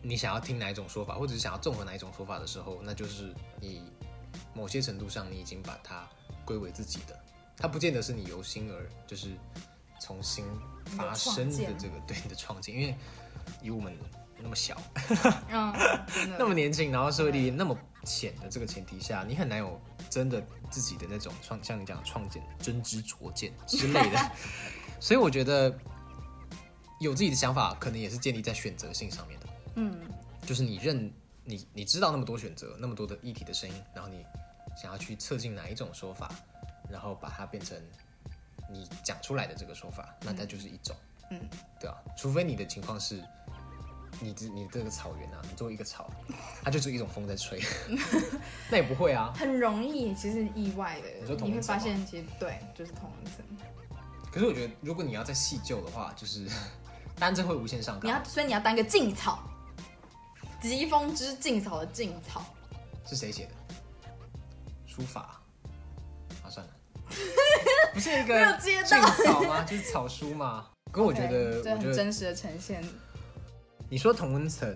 [0.00, 3.82] 你想要听哪一种说法，或者是想要综合哪一种说法的时候，那就是你
[4.54, 6.08] 某些程度上你已经把它
[6.42, 7.22] 归为自己的，
[7.58, 9.32] 它不见得是你由心而就是
[10.00, 10.46] 从心
[10.86, 12.96] 发生的这个对你的创建，因为
[13.60, 13.94] 以我们
[14.42, 14.76] 那么小，
[15.50, 15.72] 嗯，
[16.38, 19.80] 那么年轻，然后社会历练那么浅的这个前提下，你很难有
[20.10, 24.32] 真的自己的那种创，像你讲的创建、真知灼见之类的。
[25.00, 25.72] 所以我觉得
[27.00, 29.46] 有自己的想法，可能也是建立在选择性上面的。
[29.76, 29.96] 嗯，
[30.44, 31.12] 就是你认
[31.44, 34.24] 你你知道那么多选择，那么多的议题的声音，然后你
[34.80, 36.30] 想要去测进哪一种说法，
[36.90, 37.76] 然后把它变成
[38.70, 40.94] 你讲出来的这个说法，那它就是一种。
[41.30, 41.40] 嗯，
[41.80, 43.22] 对啊，除非你的情况是。
[44.22, 46.08] 你这你这个草原啊，你作为一个草，
[46.62, 47.60] 它就是一种风在吹，
[48.70, 49.32] 那也不会啊。
[49.36, 53.44] 很容易，其实意外的，你会发现，其实对，就是同一层。
[54.30, 56.46] 可是我觉得，如果你要再细究的话，就是
[57.16, 58.08] 当然这会无限上纲。
[58.08, 59.42] 你要，所以你要当个劲草，
[60.60, 62.44] 疾风之劲草的劲草。
[63.04, 63.50] 是谁写的？
[64.86, 65.40] 书法
[66.44, 66.72] 啊，算了，
[67.92, 69.62] 不是一个劲草吗？
[69.64, 70.68] 就是草书嘛。
[70.92, 72.84] 可我觉得这我觉得很真实的呈现。
[73.92, 74.74] 你说同温层，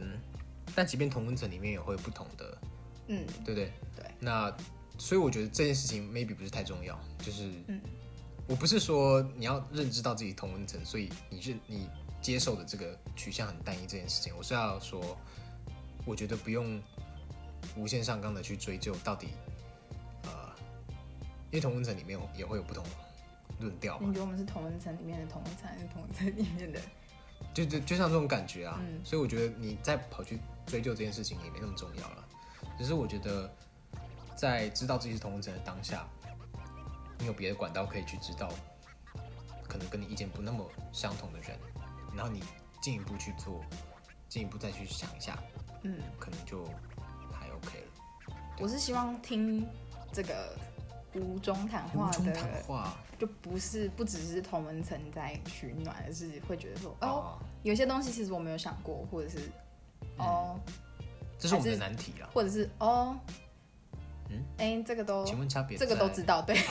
[0.74, 2.58] 但即便同温层里面也会有不同的，
[3.06, 3.72] 嗯，对不对？
[3.96, 4.04] 对。
[4.20, 4.54] 那
[4.98, 7.80] 所以我觉得这件事情 maybe 不是太重要，就是，嗯
[8.46, 11.88] 我不是说你要认知到自己同温层，所以你认你
[12.20, 15.16] 接受的这个取向很单一这件事情，我是要说，
[16.04, 16.78] 我觉得不用
[17.74, 19.28] 无限上纲的去追究到底，
[20.24, 20.54] 呃，
[21.50, 22.84] 因为同温层里面也会有不同
[23.60, 26.78] 论调嘛你，觉得我们是同温层里面的同温层，还是同温层里面的？
[27.54, 32.24] 就就就像这种感觉啊，嗯所以我觉得你再跑去追究这件事情也没那么重要了。
[32.78, 33.50] 只是我觉得，
[34.34, 36.06] 在知道自己是同温层的当下，
[37.18, 38.50] 你有别的管道可以去知道，
[39.66, 41.58] 可能跟你意见不那么相同的人，
[42.14, 42.42] 然后你
[42.82, 43.64] 进一步去做，
[44.28, 45.38] 进一步再去想一下，
[45.82, 46.66] 嗯，可能就
[47.32, 48.36] 还 OK 了。
[48.58, 49.66] 我是希望听
[50.12, 50.54] 这个
[51.20, 52.96] 无中谈话的，话。
[53.18, 59.38] 就不是不只是同文层在取暖，而是会觉得说，哦，哦，有些东西其实我没有想过，或者是
[60.18, 60.60] 哦，
[61.38, 62.28] 这是我们的难题啊。
[62.34, 63.16] 或者是哦，
[64.28, 64.44] 嗯？
[64.58, 66.62] 哎、这个都请问差别这个都知道，对，哦。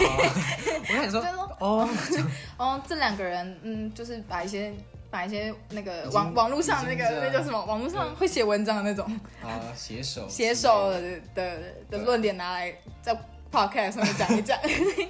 [0.88, 1.20] 我跟你说
[1.60, 1.90] 哦，
[2.58, 4.72] 哦，这两个人，嗯，就是把一些
[5.10, 9.04] 把一些那个网网络上那个那叫什么，网络上会写文章的那种。
[9.42, 10.92] 啊，携手写手。
[10.92, 12.72] 的的的论点拿来
[13.02, 13.18] 在
[13.56, 14.60] podcast 上面讲一讲。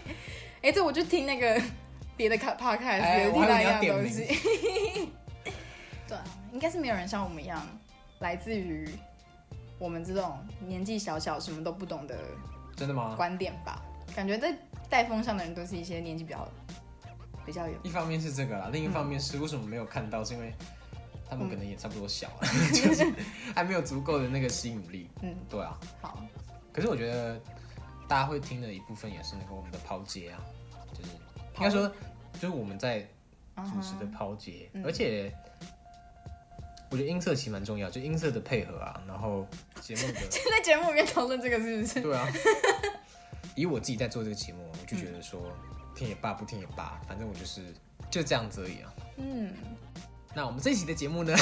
[0.62, 1.62] 哎、这我就听那个
[2.16, 4.26] 别的 ca- podcast 听到一样东西。
[6.08, 6.24] 对啊，
[6.54, 7.62] 应该是没有人像我们一样，
[8.20, 8.88] 来自于
[9.80, 12.16] 我们这种年纪小小、什么都不懂的
[12.76, 13.16] 真的吗？
[13.18, 13.82] 观点吧。
[14.16, 14.56] 感觉在
[14.90, 16.48] 带风向的人都是一些年纪比较
[17.46, 20.54] 比较有一方面是这个啦，另一方面是为什么没有看到，是因为
[21.30, 23.06] 他们可能也差不多小，啊就是
[23.56, 25.10] 还没有足够的那个吸引力。
[25.22, 25.78] 嗯对啊。
[26.02, 26.24] 好。
[26.72, 27.40] 可是我觉得
[28.08, 30.40] 大家会听的一部分也是那个我们的抛接啊，
[30.94, 31.10] 就是
[31.56, 31.92] 应该说
[32.34, 33.00] 就是我们在
[33.58, 35.34] 主持的抛接，嗯而且
[36.92, 39.46] 我觉得音色其实蛮重要，就音色的配合啊，然后
[39.82, 42.02] 节目的 在节目里面讨论这个是不是？
[42.02, 42.28] 对啊。
[43.56, 45.50] 以我自己在做这个节目，我就觉得说、
[45.96, 47.74] 听也罢，不听也罢，反正我就是
[48.12, 48.94] 就这样子而已啊。
[49.16, 49.54] 嗯，
[50.34, 51.34] 那我们这一期的节目呢，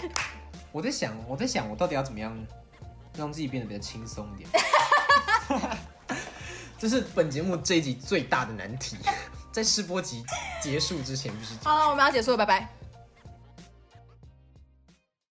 [0.72, 2.34] 我在想，我在想，我到底要怎么样
[3.18, 4.48] 让自己变得比较轻松一点？
[6.82, 8.96] 这是本节目这一集最大的难题，
[9.52, 10.24] 在试播集
[10.60, 12.81] 结束之前必须解决好了，我们要结束了，拜拜。